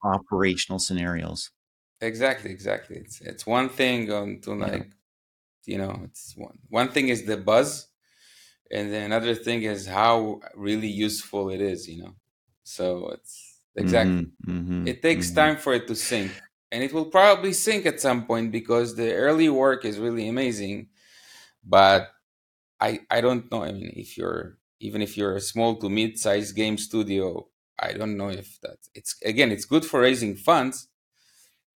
operational 0.04 0.80
scenarios. 0.80 1.52
Exactly, 2.00 2.52
exactly. 2.52 2.98
It's 2.98 3.22
it's 3.22 3.46
one 3.46 3.70
thing 3.70 4.12
on 4.12 4.40
to 4.42 4.54
like 4.54 4.88
yeah. 5.66 5.72
you 5.72 5.78
know, 5.78 6.02
it's 6.06 6.34
one 6.36 6.58
one 6.70 6.90
thing 6.90 7.10
is 7.10 7.26
the 7.26 7.38
buzz 7.38 7.88
and 8.72 8.92
then 8.92 9.04
another 9.04 9.36
thing 9.36 9.64
is 9.64 9.86
how 9.86 10.40
really 10.56 10.88
useful 10.88 11.50
it 11.50 11.62
is, 11.62 11.88
you 11.90 12.04
know. 12.04 12.16
So 12.64 13.10
it's 13.10 13.60
exactly 13.76 14.24
mm-hmm, 14.24 14.52
mm-hmm, 14.52 14.88
it 14.88 15.02
takes 15.02 15.28
mm-hmm. 15.28 15.36
time 15.36 15.58
for 15.58 15.74
it 15.74 15.88
to 15.88 15.96
sink. 15.96 16.32
And 16.72 16.82
it 16.82 16.94
will 16.94 17.06
probably 17.06 17.52
sink 17.52 17.86
at 17.86 18.00
some 18.00 18.26
point 18.26 18.52
because 18.52 18.96
the 18.96 19.14
early 19.14 19.50
work 19.50 19.84
is 19.84 20.00
really 20.00 20.30
amazing. 20.30 20.88
But 21.64 22.08
I 22.80 23.02
I 23.10 23.20
don't 23.20 23.52
know. 23.52 23.64
I 23.64 23.74
mean 23.74 23.92
if 23.96 24.18
you're 24.18 24.58
even 24.80 25.02
if 25.02 25.18
you're 25.18 25.36
a 25.36 25.42
small 25.42 25.76
to 25.76 25.90
mid-sized 25.90 26.56
game 26.56 26.78
studio 26.78 27.48
I 27.82 27.94
don't 27.94 28.18
know 28.18 28.30
if 28.30 28.60
that 28.62 28.78
it's 28.94 29.16
again 29.24 29.52
it's 29.52 29.66
good 29.66 29.86
for 29.86 30.02
raising 30.02 30.36
funds, 30.36 30.88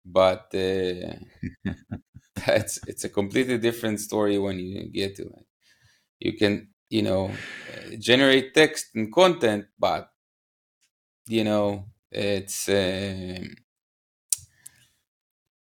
but 0.04 0.54
uh, 0.54 1.14
that's 2.46 2.78
it's 2.86 3.04
a 3.04 3.08
completely 3.08 3.58
different 3.58 4.00
story 4.00 4.38
when 4.38 4.58
you 4.58 4.90
get 4.90 5.16
to 5.16 5.22
it. 5.22 5.46
You 6.20 6.36
can 6.36 6.68
you 6.90 7.02
know 7.02 7.30
uh, 7.30 7.96
generate 7.98 8.54
text 8.54 8.86
and 8.94 9.12
content, 9.12 9.66
but 9.78 10.10
you 11.26 11.44
know 11.44 11.86
it's. 12.10 12.68
Uh, 12.68 13.38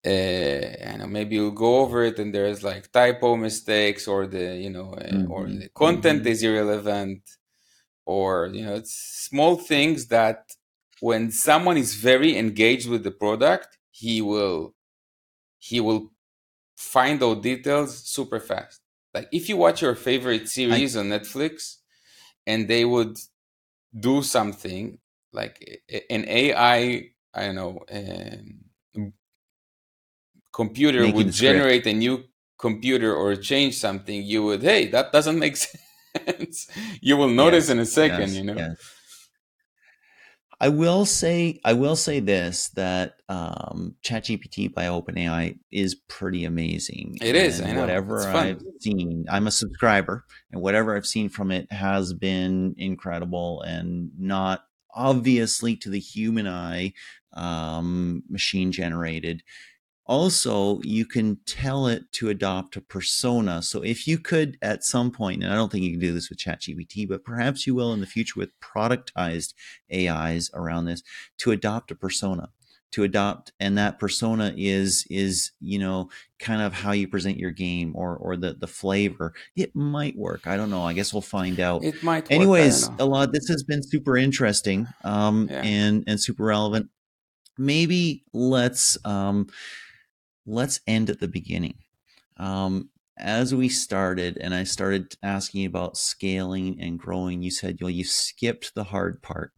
uh, 0.06 0.90
I 0.90 0.96
know 0.96 1.08
maybe 1.08 1.34
you'll 1.34 1.50
go 1.50 1.80
over 1.80 2.04
it 2.04 2.18
and 2.18 2.32
there's 2.32 2.62
like 2.62 2.90
typo 2.92 3.36
mistakes 3.36 4.06
or 4.06 4.26
the 4.26 4.56
you 4.56 4.70
know 4.70 4.94
uh, 4.94 5.02
mm-hmm. 5.02 5.30
or 5.30 5.48
the 5.48 5.68
content 5.74 6.20
mm-hmm. 6.20 6.28
is 6.28 6.42
irrelevant 6.42 7.22
or 8.08 8.46
you 8.46 8.64
know 8.64 8.74
it's 8.74 8.94
small 9.28 9.54
things 9.56 10.06
that 10.06 10.40
when 11.00 11.30
someone 11.30 11.76
is 11.76 11.94
very 11.94 12.36
engaged 12.38 12.88
with 12.88 13.04
the 13.04 13.10
product 13.10 13.76
he 13.90 14.22
will 14.22 14.74
he 15.58 15.78
will 15.78 16.10
find 16.76 17.20
those 17.20 17.42
details 17.42 17.90
super 18.08 18.40
fast. 18.40 18.80
Like 19.12 19.28
if 19.30 19.48
you 19.48 19.56
watch 19.56 19.82
your 19.82 19.94
favorite 19.94 20.48
series 20.48 20.96
I, 20.96 21.00
on 21.00 21.06
netflix 21.06 21.76
and 22.46 22.66
they 22.66 22.84
would 22.84 23.18
do 24.08 24.22
something 24.22 24.98
like 25.32 25.56
an 26.10 26.24
ai 26.28 27.10
i 27.34 27.40
don't 27.46 27.56
know 27.56 27.74
um, 27.96 29.12
computer 30.52 31.10
would 31.12 31.32
generate 31.32 31.86
a 31.86 31.92
new 31.92 32.24
computer 32.58 33.14
or 33.14 33.34
change 33.36 33.74
something 33.76 34.22
you 34.22 34.42
would 34.44 34.62
hey 34.62 34.86
that 34.86 35.12
doesn't 35.12 35.38
make 35.38 35.56
sense 35.64 35.87
you 37.00 37.16
will 37.16 37.28
notice 37.28 37.64
yes, 37.64 37.70
in 37.70 37.78
a 37.78 37.86
second, 37.86 38.20
yes, 38.20 38.34
you 38.34 38.44
know. 38.44 38.54
Yes. 38.54 38.94
I 40.60 40.70
will 40.70 41.04
say, 41.04 41.60
I 41.64 41.72
will 41.74 41.94
say 41.94 42.18
this 42.18 42.70
that 42.70 43.14
um, 43.28 43.94
ChatGPT 44.02 44.74
by 44.74 44.86
OpenAI 44.86 45.58
is 45.70 45.94
pretty 45.94 46.44
amazing. 46.44 47.16
It 47.20 47.36
is. 47.36 47.60
Know. 47.60 47.80
Whatever 47.80 48.26
I've 48.26 48.60
seen, 48.80 49.24
I'm 49.30 49.46
a 49.46 49.52
subscriber, 49.52 50.24
and 50.50 50.60
whatever 50.60 50.96
I've 50.96 51.06
seen 51.06 51.28
from 51.28 51.52
it 51.52 51.70
has 51.70 52.12
been 52.12 52.74
incredible 52.76 53.62
and 53.62 54.10
not 54.18 54.64
obviously 54.92 55.76
to 55.76 55.90
the 55.90 56.00
human 56.00 56.48
eye, 56.48 56.92
um, 57.34 58.24
machine 58.28 58.72
generated 58.72 59.44
also 60.08 60.80
you 60.82 61.04
can 61.04 61.38
tell 61.46 61.86
it 61.86 62.10
to 62.12 62.30
adopt 62.30 62.76
a 62.76 62.80
persona. 62.80 63.62
So 63.62 63.82
if 63.82 64.08
you 64.08 64.18
could 64.18 64.56
at 64.62 64.82
some 64.82 65.10
point 65.10 65.44
and 65.44 65.52
i 65.52 65.54
don't 65.54 65.70
think 65.70 65.84
you 65.84 65.92
can 65.92 66.00
do 66.00 66.14
this 66.14 66.30
with 66.30 66.38
chatgpt 66.38 67.08
but 67.08 67.24
perhaps 67.24 67.66
you 67.66 67.74
will 67.74 67.92
in 67.92 68.00
the 68.00 68.06
future 68.06 68.40
with 68.40 68.58
productized 68.60 69.52
ais 69.92 70.50
around 70.54 70.86
this 70.86 71.02
to 71.38 71.52
adopt 71.52 71.90
a 71.90 71.94
persona. 71.94 72.48
To 72.92 73.04
adopt 73.04 73.52
and 73.60 73.76
that 73.76 73.98
persona 73.98 74.54
is 74.56 75.06
is 75.10 75.50
you 75.60 75.78
know 75.78 76.08
kind 76.38 76.62
of 76.62 76.72
how 76.72 76.92
you 76.92 77.06
present 77.06 77.36
your 77.36 77.50
game 77.50 77.92
or 77.94 78.16
or 78.16 78.34
the 78.34 78.54
the 78.54 78.66
flavor. 78.66 79.34
It 79.54 79.76
might 79.76 80.16
work. 80.16 80.46
I 80.46 80.56
don't 80.56 80.70
know. 80.70 80.84
I 80.84 80.94
guess 80.94 81.12
we'll 81.12 81.20
find 81.20 81.60
out. 81.60 81.84
It 81.84 82.02
might 82.02 82.30
anyways 82.30 82.88
a 82.98 83.04
lot 83.04 83.32
this 83.32 83.46
has 83.48 83.62
been 83.62 83.82
super 83.82 84.16
interesting 84.16 84.86
um 85.04 85.48
yeah. 85.50 85.60
and 85.62 86.04
and 86.06 86.18
super 86.18 86.44
relevant. 86.44 86.88
Maybe 87.58 88.24
let's 88.32 88.96
um 89.04 89.48
let's 90.48 90.80
end 90.86 91.10
at 91.10 91.20
the 91.20 91.28
beginning. 91.28 91.74
Um, 92.36 92.90
as 93.20 93.52
we 93.54 93.68
started 93.68 94.38
and 94.40 94.54
I 94.54 94.64
started 94.64 95.16
asking 95.22 95.66
about 95.66 95.96
scaling 95.96 96.80
and 96.80 96.98
growing, 96.98 97.42
you 97.42 97.50
said, 97.50 97.78
well, 97.80 97.90
you 97.90 98.04
skipped 98.04 98.74
the 98.74 98.84
hard 98.84 99.22
part. 99.22 99.52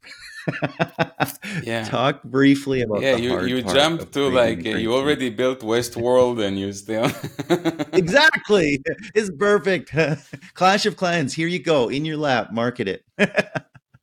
yeah. 1.63 1.85
Talk 1.85 2.23
briefly 2.23 2.81
about 2.81 3.03
yeah, 3.03 3.17
you, 3.17 3.41
you 3.43 3.63
jumped 3.63 4.13
to 4.15 4.29
like 4.31 4.65
you 4.65 4.95
already 4.95 5.29
built 5.29 5.61
Westworld 5.61 6.43
and 6.43 6.59
you 6.59 6.73
still 6.73 7.05
Exactly. 7.93 8.83
It's 9.15 9.31
perfect. 9.39 9.95
Clash 10.55 10.87
of 10.87 10.97
Clans, 10.97 11.35
here 11.35 11.49
you 11.49 11.63
go, 11.63 11.89
in 11.89 12.05
your 12.05 12.17
lap, 12.17 12.53
market 12.53 12.89
it. 12.89 13.05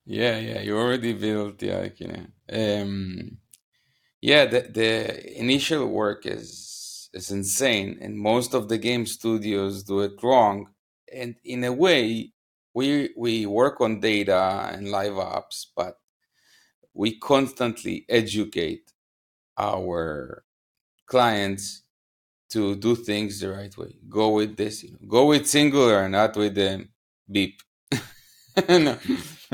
yeah, 0.06 0.38
yeah. 0.38 0.62
You 0.62 0.78
already 0.78 1.13
built, 1.13 1.62
yeah, 1.63 1.88
you 1.97 2.08
know. 2.08 2.26
Um 2.52 3.38
yeah, 4.21 4.45
the 4.45 4.62
the 4.62 5.39
initial 5.39 5.88
work 5.88 6.26
is 6.26 6.77
is 7.13 7.32
insane, 7.32 7.98
and 8.02 8.17
most 8.17 8.54
of 8.54 8.70
the 8.70 8.78
game 8.78 9.06
studios 9.06 9.84
do 9.84 10.02
it 10.02 10.22
wrong. 10.24 10.70
And 11.13 11.36
in 11.43 11.63
a 11.63 11.72
way, 11.72 12.34
we 12.74 13.10
we 13.17 13.46
work 13.46 13.82
on 13.82 14.00
data 14.00 14.70
and 14.74 14.91
live 14.91 15.17
ops, 15.17 15.72
but 15.76 15.98
we 16.93 17.17
constantly 17.20 18.06
educate 18.10 18.91
our 19.58 20.43
clients 21.06 21.84
to 22.50 22.76
do 22.76 22.96
things 22.96 23.39
the 23.39 23.50
right 23.52 23.76
way. 23.78 23.96
Go 24.10 24.30
with 24.30 24.56
this, 24.56 24.84
you 24.84 24.91
know, 24.91 25.08
go 25.08 25.26
with 25.26 25.48
singular, 25.48 26.08
not 26.08 26.36
with 26.36 26.56
the 26.56 26.88
beep. 27.30 27.62
There's 28.56 28.98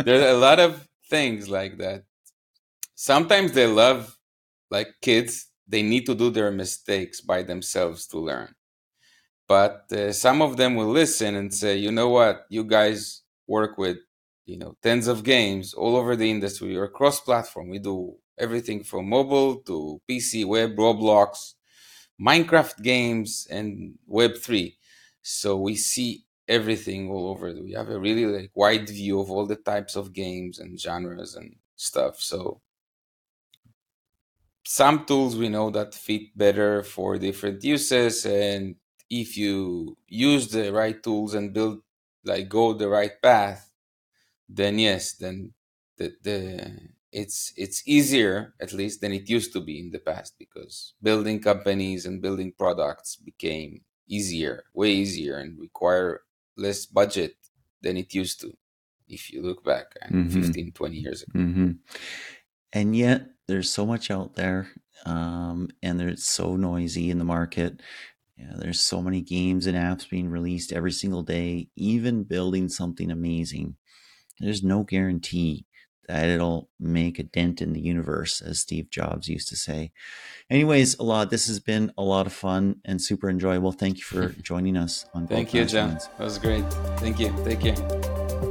a 0.07 0.37
lot 0.37 0.59
of 0.59 0.87
things 1.09 1.49
like 1.49 1.77
that. 1.77 2.03
Sometimes 2.95 3.53
they 3.53 3.67
love, 3.67 4.17
like 4.69 4.89
kids, 5.01 5.47
they 5.67 5.81
need 5.81 6.05
to 6.05 6.15
do 6.15 6.29
their 6.29 6.51
mistakes 6.51 7.21
by 7.21 7.43
themselves 7.43 8.07
to 8.07 8.19
learn. 8.19 8.53
But 9.47 9.91
uh, 9.91 10.13
some 10.13 10.41
of 10.41 10.57
them 10.57 10.75
will 10.75 10.89
listen 10.89 11.35
and 11.35 11.53
say, 11.53 11.77
you 11.77 11.91
know 11.91 12.09
what, 12.09 12.45
you 12.49 12.63
guys 12.63 13.23
work 13.47 13.77
with, 13.77 13.97
you 14.45 14.57
know, 14.57 14.75
tens 14.81 15.07
of 15.07 15.23
games 15.23 15.73
all 15.73 15.95
over 15.95 16.15
the 16.15 16.29
industry. 16.29 16.75
We're 16.77 16.87
cross-platform. 16.89 17.69
We 17.69 17.79
do 17.79 18.15
everything 18.37 18.83
from 18.83 19.09
mobile 19.09 19.57
to 19.67 20.01
PC, 20.09 20.45
web, 20.45 20.75
Roblox, 20.75 21.53
Minecraft 22.19 22.81
games, 22.81 23.47
and 23.49 23.95
Web3. 24.09 24.75
So 25.21 25.57
we 25.57 25.75
see 25.75 26.25
everything 26.47 27.09
all 27.11 27.29
over. 27.29 27.53
We 27.53 27.73
have 27.73 27.89
a 27.89 27.99
really 27.99 28.25
like 28.25 28.51
wide 28.55 28.89
view 28.89 29.19
of 29.19 29.29
all 29.31 29.45
the 29.45 29.55
types 29.55 29.95
of 29.95 30.13
games 30.13 30.59
and 30.59 30.79
genres 30.79 31.35
and 31.35 31.55
stuff. 31.75 32.19
So 32.19 32.61
some 34.63 35.05
tools 35.05 35.35
we 35.35 35.49
know 35.49 35.69
that 35.69 35.93
fit 35.93 36.35
better 36.35 36.83
for 36.83 37.17
different 37.17 37.63
uses 37.63 38.25
and 38.25 38.75
if 39.09 39.37
you 39.37 39.97
use 40.07 40.47
the 40.49 40.71
right 40.71 41.03
tools 41.03 41.33
and 41.33 41.53
build 41.53 41.79
like 42.23 42.47
go 42.47 42.73
the 42.73 42.87
right 42.87 43.21
path 43.21 43.69
then 44.47 44.79
yes 44.79 45.13
then 45.13 45.53
the, 45.97 46.13
the 46.23 46.71
it's 47.11 47.53
it's 47.57 47.87
easier 47.87 48.53
at 48.59 48.73
least 48.73 49.01
than 49.01 49.13
it 49.13 49.29
used 49.29 49.53
to 49.53 49.59
be 49.59 49.79
in 49.79 49.91
the 49.91 49.99
past 49.99 50.33
because 50.39 50.93
building 51.01 51.39
companies 51.39 52.05
and 52.05 52.21
building 52.21 52.51
products 52.57 53.17
became 53.17 53.81
easier 54.07 54.63
way 54.73 54.89
easier 54.89 55.37
and 55.37 55.59
require 55.59 56.21
less 56.57 56.85
budget 56.85 57.35
than 57.81 57.97
it 57.97 58.13
used 58.13 58.39
to 58.39 58.51
if 59.07 59.31
you 59.31 59.41
look 59.41 59.63
back 59.63 59.93
mm-hmm. 60.09 60.29
15 60.29 60.71
20 60.71 60.95
years 60.95 61.23
ago 61.23 61.39
mm-hmm. 61.39 61.71
and 62.71 62.95
yet 62.95 63.32
there's 63.47 63.71
so 63.71 63.85
much 63.85 64.11
out 64.11 64.35
there 64.35 64.69
um, 65.05 65.69
and 65.81 66.01
it's 66.01 66.29
so 66.29 66.55
noisy 66.55 67.09
in 67.09 67.17
the 67.17 67.25
market 67.25 67.81
yeah, 68.37 68.53
there's 68.57 68.79
so 68.79 69.01
many 69.01 69.21
games 69.21 69.67
and 69.67 69.77
apps 69.77 70.09
being 70.09 70.29
released 70.29 70.73
every 70.73 70.91
single 70.91 71.23
day 71.23 71.67
even 71.75 72.23
building 72.23 72.67
something 72.69 73.11
amazing 73.11 73.75
there's 74.39 74.63
no 74.63 74.83
guarantee 74.83 75.65
that 76.07 76.27
it'll 76.27 76.69
make 76.79 77.19
a 77.19 77.23
dent 77.23 77.61
in 77.61 77.73
the 77.73 77.79
universe, 77.79 78.41
as 78.41 78.59
Steve 78.59 78.89
Jobs 78.89 79.27
used 79.29 79.47
to 79.49 79.55
say. 79.55 79.91
Anyways, 80.49 80.99
a 80.99 81.03
lot. 81.03 81.29
This 81.29 81.47
has 81.47 81.59
been 81.59 81.91
a 81.97 82.03
lot 82.03 82.27
of 82.27 82.33
fun 82.33 82.81
and 82.85 83.01
super 83.01 83.29
enjoyable. 83.29 83.71
Thank 83.71 83.97
you 83.97 84.03
for 84.03 84.29
joining 84.41 84.77
us 84.77 85.05
on. 85.13 85.27
Thank 85.27 85.53
you, 85.53 85.65
John. 85.65 85.97
That 86.17 86.19
was 86.19 86.37
great. 86.37 86.65
Thank 86.97 87.19
you. 87.19 87.33
Take 87.45 87.61
care. 87.61 88.49